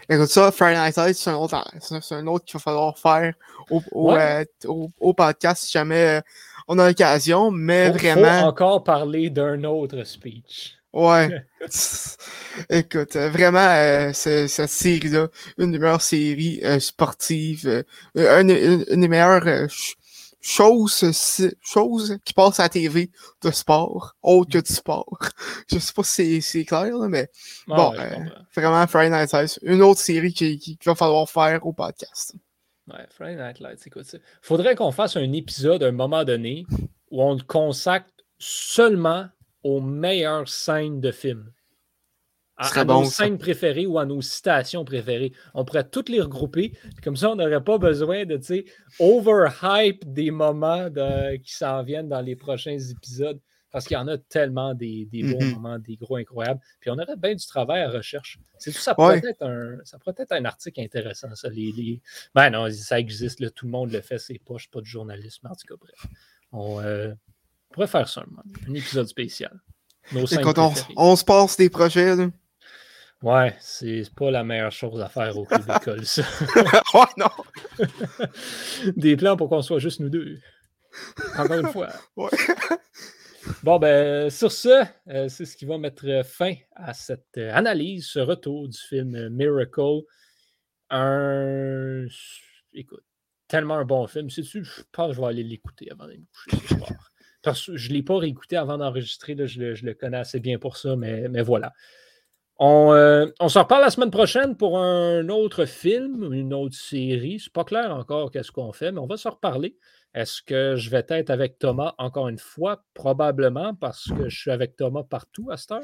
Écoute 0.09 0.29
ça, 0.29 0.51
Friday 0.51 0.81
Night 0.81 0.97
Lights, 0.97 1.17
c'est 1.17 1.31
un 1.31 1.35
autre, 1.37 1.63
c'est 1.81 2.15
un 2.15 2.27
autre 2.29 2.47
qu'il 2.47 2.55
va 2.55 2.61
falloir 2.61 2.99
faire 2.99 3.35
au, 3.69 3.83
au, 3.93 4.13
euh, 4.13 4.45
au, 4.65 5.13
podcast 5.13 5.65
si 5.65 5.73
jamais 5.73 6.23
on 6.69 6.79
a 6.79 6.89
l'occasion, 6.89 7.51
mais 7.51 7.91
vraiment. 7.91 8.41
Faut 8.41 8.47
encore 8.47 8.85
parler 8.85 9.29
d'un 9.29 9.63
autre 9.65 10.05
speech. 10.05 10.79
Ouais. 10.93 11.29
Écoute, 12.71 13.17
euh, 13.17 13.29
vraiment, 13.29 13.59
euh, 13.59 14.13
cette 14.13 14.71
série-là, 14.71 15.29
une 15.59 15.73
des 15.73 15.79
meilleures 15.79 16.01
séries 16.01 16.61
euh, 16.65 16.81
sportives, 16.81 17.85
une, 18.15 18.47
des 18.47 19.09
meilleures 19.09 19.69
choses, 20.41 21.05
choses 21.61 22.19
qui 22.25 22.33
passent 22.33 22.61
à 22.61 22.65
la 22.65 22.69
TV 22.71 23.11
de 23.43 23.51
sport, 23.51 24.15
autre 24.23 24.53
que 24.53 24.67
du 24.67 24.73
sport. 24.73 25.19
Je 25.71 25.79
sais 25.79 25.93
pas 25.93 26.03
si 26.03 26.41
c'est 26.41 26.65
clair, 26.65 26.97
mais 27.09 27.29
bon, 27.67 27.93
vraiment, 28.55 28.87
Friday 28.87 29.11
Night 29.11 29.33
Lights, 29.33 29.59
une 29.63 29.83
autre 29.83 30.01
série 30.01 30.33
qu'il 30.33 30.59
qui, 30.59 30.79
va 30.85 30.95
falloir 30.95 31.29
faire 31.29 31.67
au 31.67 31.75
podcast. 31.75 32.35
Ouais, 32.89 33.05
Friday 33.11 33.37
Night 33.37 33.61
Lights, 33.61 33.87
écoute, 33.87 34.17
faudrait 34.41 34.77
qu'on 34.77 34.93
fasse 34.93 35.17
un 35.17 35.33
épisode 35.33 35.83
à 35.83 35.89
un 35.89 35.93
moment 35.93 36.25
donné 36.25 36.65
où 37.11 37.23
on 37.23 37.35
le 37.35 37.43
consacre 37.43 38.09
seulement 38.39 39.27
aux 39.67 39.81
meilleures 39.81 40.49
scènes 40.49 41.01
de 41.01 41.11
films. 41.11 41.51
À, 42.57 42.85
nos 42.85 43.05
scènes 43.05 43.37
préférées 43.37 43.85
ou 43.85 43.99
à 43.99 44.07
nos 44.07 44.23
citations 44.23 44.85
préférées. 44.85 45.33
On 45.53 45.65
pourrait 45.65 45.89
toutes 45.89 46.09
les 46.09 46.21
regrouper. 46.23 46.73
Comme 47.03 47.17
ça, 47.17 47.31
on 47.31 47.37
n'aurait 47.37 47.63
pas 47.63 47.77
besoin 47.77 48.25
de 48.25 48.41
overhype 48.99 50.11
des 50.11 50.31
moments 50.31 50.89
qui 51.43 51.53
s'en 51.53 51.83
viennent 51.83 52.09
dans 52.09 52.23
les 52.23 52.37
prochains 52.37 52.79
épisodes. 52.79 53.41
Parce 53.73 53.87
qu'il 53.87 53.97
y 53.97 54.01
en 54.01 54.09
a 54.09 54.17
tellement 54.17 54.73
des, 54.73 55.07
bons 55.13 55.39
mm-hmm. 55.39 55.55
moments, 55.55 55.79
des 55.79 55.97
gros 55.97 56.17
incroyables. 56.17 56.61
Puis 56.81 56.89
on 56.89 56.95
aurait 56.95 57.17
bien 57.17 57.35
du 57.35 57.45
travail 57.45 57.83
à 57.83 57.91
recherche. 57.91 58.39
C'est 58.57 58.71
tout 58.71 58.79
ça 58.79 58.95
pourrait, 58.95 59.19
être 59.19 59.43
un, 59.43 59.79
ça 59.85 59.99
pourrait 59.99 60.15
être 60.17 60.33
un 60.33 60.45
article 60.47 60.81
intéressant, 60.81 61.35
ça. 61.35 61.51
Les, 61.51 62.01
Ben 62.35 62.49
non, 62.49 62.71
ça 62.71 62.99
existe, 62.99 63.41
là, 63.41 63.51
tout 63.51 63.67
le 63.67 63.73
monde 63.73 63.93
le 63.93 64.01
fait, 64.01 64.19
c'est 64.19 64.39
poche, 64.39 64.71
pas 64.71 64.81
de 64.81 64.87
journalisme. 64.87 65.49
En 65.49 65.55
tout 65.55 65.67
cas, 65.67 65.75
bref. 65.79 66.07
On, 66.53 66.81
euh, 66.81 67.13
pourrait 67.73 67.87
faire 67.87 68.09
ça 68.09 68.23
un, 68.23 68.75
épisode 68.75 69.07
spécial. 69.07 69.61
Et 70.13 70.37
quand 70.37 70.73
on, 70.97 71.17
se 71.17 71.25
passe 71.25 71.57
des 71.57 71.69
projets, 71.69 72.15
là. 72.15 72.29
Ouais, 73.23 73.57
c'est 73.61 74.05
pas 74.15 74.31
la 74.31 74.45
meilleure 74.45 74.71
chose 74.71 75.01
à 75.01 75.09
faire 75.09 75.37
au 75.37 75.45
club 75.45 75.67
d'école, 75.67 76.05
ça. 76.07 76.23
oh 76.95 77.05
non! 77.17 77.31
des 78.97 79.17
plans 79.17 79.37
pour 79.37 79.49
qu'on 79.49 79.63
soit 79.63 79.79
juste 79.79 80.01
nous 80.01 80.11
deux. 80.11 80.39
Encore 81.37 81.59
une 81.59 81.69
fois. 81.69 81.89
Bon, 83.63 83.79
ben, 83.79 84.29
sur 84.29 84.53
ce, 84.53 84.85
euh, 85.09 85.29
c'est 85.29 85.45
ce 85.45 85.57
qui 85.57 85.65
va 85.65 85.79
mettre 85.79 86.23
fin 86.25 86.55
à 86.75 86.95
cette 86.95 87.39
analyse, 87.39 88.07
ce 88.07 88.19
retour 88.19 88.69
du 88.69 88.79
film 88.79 89.29
Miracle. 89.31 90.03
Un. 90.91 92.07
Écoute, 92.73 93.05
tellement 93.49 93.77
un 93.77 93.85
bon 93.85 94.07
film. 94.07 94.31
Sais-tu, 94.31 94.65
je 94.65 94.83
pense 94.93 95.09
que 95.09 95.17
je 95.17 95.21
vais 95.21 95.27
aller 95.27 95.43
l'écouter 95.43 95.91
avant 95.91 96.07
d'aller 96.07 96.19
me 96.19 96.59
coucher 96.59 96.77
je 97.53 97.89
ne 97.89 97.95
l'ai 97.95 98.03
pas 98.03 98.19
réécouté 98.19 98.57
avant 98.57 98.79
d'enregistrer, 98.79 99.37
je, 99.47 99.61
le 99.85 99.95
connais 99.95 100.19
assez 100.19 100.41
bien 100.41 100.59
pour 100.59 100.77
ça, 100.77 100.97
mais, 100.97 101.29
mais 101.29 101.43
voilà. 101.43 101.73
On, 102.59 102.93
euh, 102.95 103.27
on 103.39 103.51
se 103.51 103.59
reparle 103.59 103.83
la 103.83 103.91
semaine 103.91 104.11
prochaine 104.11 104.57
pour 104.57 104.79
un 104.79 105.29
autre 105.29 105.67
film, 105.67 106.33
une 106.33 106.55
autre 106.55 106.75
série. 106.75 107.39
C'est 107.39 107.53
pas 107.53 107.65
clair 107.65 107.95
encore 107.95 108.31
qu'est-ce 108.31 108.51
qu'on 108.51 108.73
fait, 108.73 108.93
mais 108.93 108.99
on 109.01 109.07
va 109.07 109.19
se 109.19 109.29
reparler. 109.29 109.77
Est-ce 110.15 110.41
que 110.41 110.77
je 110.77 110.89
vais 110.89 111.05
être 111.11 111.29
avec 111.29 111.59
Thomas 111.59 111.95
encore 111.99 112.29
une 112.29 112.39
fois? 112.39 112.83
Probablement, 112.95 113.75
parce 113.75 114.05
que 114.09 114.31
je 114.31 114.41
suis 114.41 114.51
avec 114.51 114.75
Thomas 114.75 115.03
partout 115.03 115.49
à 115.51 115.59
cette 115.59 115.73
heure. 115.73 115.83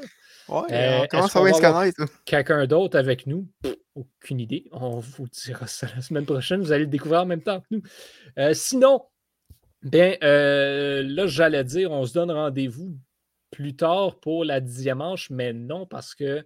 Ouais, 0.49 0.63
Euh, 0.71 1.01
on 1.03 1.07
commence 1.07 1.25
est-ce 1.25 1.37
à 1.37 1.39
qu'on 1.41 1.47
voir 1.47 1.61
va 1.61 1.91
se 1.91 1.95
connaître. 1.95 2.23
Quelqu'un 2.25 2.65
d'autre 2.65 2.97
avec 2.97 3.27
nous? 3.27 3.47
Pff, 3.61 3.75
Aucune 3.93 4.39
idée. 4.39 4.67
On 4.71 4.99
vous 4.99 5.27
dira 5.27 5.67
ça 5.67 5.85
la 5.95 6.01
semaine 6.01 6.25
prochaine. 6.25 6.61
Vous 6.61 6.71
allez 6.71 6.85
le 6.85 6.89
découvrir 6.89 7.21
en 7.21 7.25
même 7.27 7.43
temps 7.43 7.59
que 7.59 7.67
nous. 7.69 7.83
Euh, 8.39 8.55
sinon, 8.55 9.03
bien, 9.83 10.15
euh, 10.23 11.03
là, 11.03 11.27
j'allais 11.27 11.63
dire, 11.63 11.91
on 11.91 12.05
se 12.05 12.13
donne 12.13 12.31
rendez-vous 12.31 12.97
plus 13.51 13.75
tard 13.75 14.19
pour 14.19 14.45
la 14.45 14.59
dixième 14.59 14.97
manche, 14.97 15.29
mais 15.29 15.53
non, 15.53 15.85
parce 15.85 16.15
que 16.15 16.45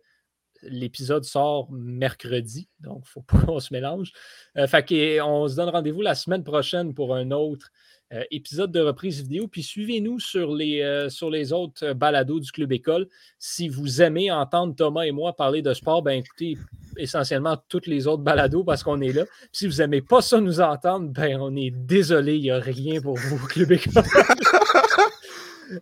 l'épisode 0.63 1.23
sort 1.23 1.71
mercredi, 1.71 2.67
donc 2.79 2.97
il 2.97 3.01
ne 3.01 3.05
faut 3.05 3.21
pas 3.27 3.39
qu'on 3.39 3.59
se 3.59 3.73
mélange. 3.73 4.11
Euh, 4.57 4.67
fait 4.67 5.21
on 5.21 5.47
se 5.47 5.55
donne 5.55 5.69
rendez-vous 5.69 6.01
la 6.01 6.15
semaine 6.15 6.43
prochaine 6.43 6.93
pour 6.93 7.15
un 7.15 7.31
autre 7.31 7.71
euh, 8.13 8.23
épisode 8.31 8.71
de 8.71 8.79
reprise 8.79 9.21
vidéo. 9.21 9.49
Puis 9.49 9.63
suivez-nous 9.63 10.21
sur 10.21 10.55
les, 10.55 10.81
euh, 10.81 11.09
sur 11.09 11.29
les 11.29 11.51
autres 11.51 11.87
euh, 11.87 11.93
balados 11.93 12.39
du 12.39 12.51
Club 12.53 12.71
École. 12.71 13.09
Si 13.37 13.67
vous 13.67 14.01
aimez 14.01 14.31
entendre 14.31 14.73
Thomas 14.73 15.03
et 15.03 15.11
moi 15.11 15.35
parler 15.35 15.61
de 15.61 15.73
sport, 15.73 16.01
ben 16.01 16.19
écoutez 16.19 16.57
essentiellement 16.95 17.57
toutes 17.67 17.85
les 17.85 18.07
autres 18.07 18.23
balados 18.23 18.63
parce 18.63 18.81
qu'on 18.81 19.01
est 19.01 19.11
là. 19.11 19.25
Puis 19.25 19.49
si 19.51 19.67
vous 19.67 19.75
n'aimez 19.77 20.01
pas 20.01 20.21
ça 20.21 20.39
nous 20.39 20.61
entendre, 20.61 21.09
ben 21.09 21.37
on 21.41 21.53
est 21.57 21.71
désolé, 21.71 22.37
il 22.37 22.43
n'y 22.43 22.51
a 22.51 22.59
rien 22.59 23.01
pour 23.01 23.17
vous 23.17 23.35
au 23.35 23.47
Club 23.47 23.73
École. 23.73 24.03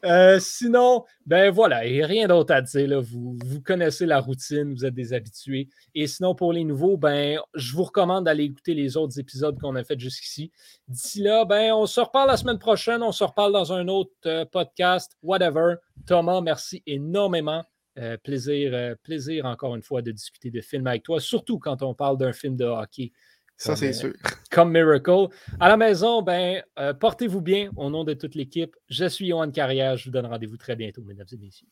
Euh, 0.03 0.39
sinon, 0.39 1.05
ben 1.25 1.51
voilà, 1.51 1.77
a 1.77 2.05
rien 2.05 2.27
d'autre 2.27 2.53
à 2.53 2.61
dire. 2.61 3.01
Vous, 3.01 3.37
connaissez 3.63 4.05
la 4.05 4.19
routine, 4.19 4.73
vous 4.73 4.85
êtes 4.85 4.93
des 4.93 5.13
habitués. 5.13 5.69
Et 5.93 6.07
sinon, 6.07 6.35
pour 6.35 6.53
les 6.53 6.63
nouveaux, 6.63 6.97
ben, 6.97 7.39
je 7.53 7.73
vous 7.73 7.83
recommande 7.83 8.25
d'aller 8.25 8.45
écouter 8.45 8.73
les 8.73 8.97
autres 8.97 9.19
épisodes 9.19 9.59
qu'on 9.59 9.75
a 9.75 9.83
fait 9.83 9.99
jusqu'ici. 9.99 10.51
D'ici 10.87 11.21
là, 11.21 11.45
ben, 11.45 11.73
on 11.73 11.85
se 11.85 12.01
reparle 12.01 12.29
la 12.29 12.37
semaine 12.37 12.59
prochaine. 12.59 13.03
On 13.03 13.11
se 13.11 13.23
reparle 13.23 13.53
dans 13.53 13.73
un 13.73 13.87
autre 13.87 14.11
euh, 14.25 14.45
podcast, 14.45 15.17
whatever. 15.23 15.75
Thomas, 16.05 16.41
merci 16.41 16.83
énormément. 16.85 17.63
Euh, 17.97 18.17
plaisir, 18.17 18.95
plaisir 19.03 19.45
encore 19.45 19.73
une 19.73 19.81
fois 19.81 20.01
de 20.01 20.11
discuter 20.11 20.51
de 20.51 20.59
films 20.59 20.85
avec 20.85 21.03
toi, 21.03 21.21
surtout 21.21 21.59
quand 21.59 21.81
on 21.81 21.93
parle 21.93 22.17
d'un 22.17 22.33
film 22.33 22.57
de 22.57 22.65
hockey 22.65 23.13
Ça, 23.57 23.75
c'est 23.75 23.89
euh, 23.89 23.93
sûr. 23.93 24.13
comme 24.51 24.71
Miracle. 24.71 25.27
À 25.59 25.69
la 25.69 25.77
maison, 25.77 26.21
ben, 26.21 26.61
euh, 26.79 26.93
portez-vous 26.93 27.41
bien 27.41 27.71
au 27.75 27.89
nom 27.89 28.03
de 28.03 28.13
toute 28.13 28.35
l'équipe. 28.35 28.75
Je 28.89 29.05
suis 29.05 29.27
Yohan 29.27 29.51
Carrière. 29.51 29.97
Je 29.97 30.05
vous 30.05 30.11
donne 30.11 30.25
rendez-vous 30.25 30.57
très 30.57 30.75
bientôt, 30.75 31.03
mesdames 31.03 31.27
et 31.31 31.37
messieurs. 31.37 31.67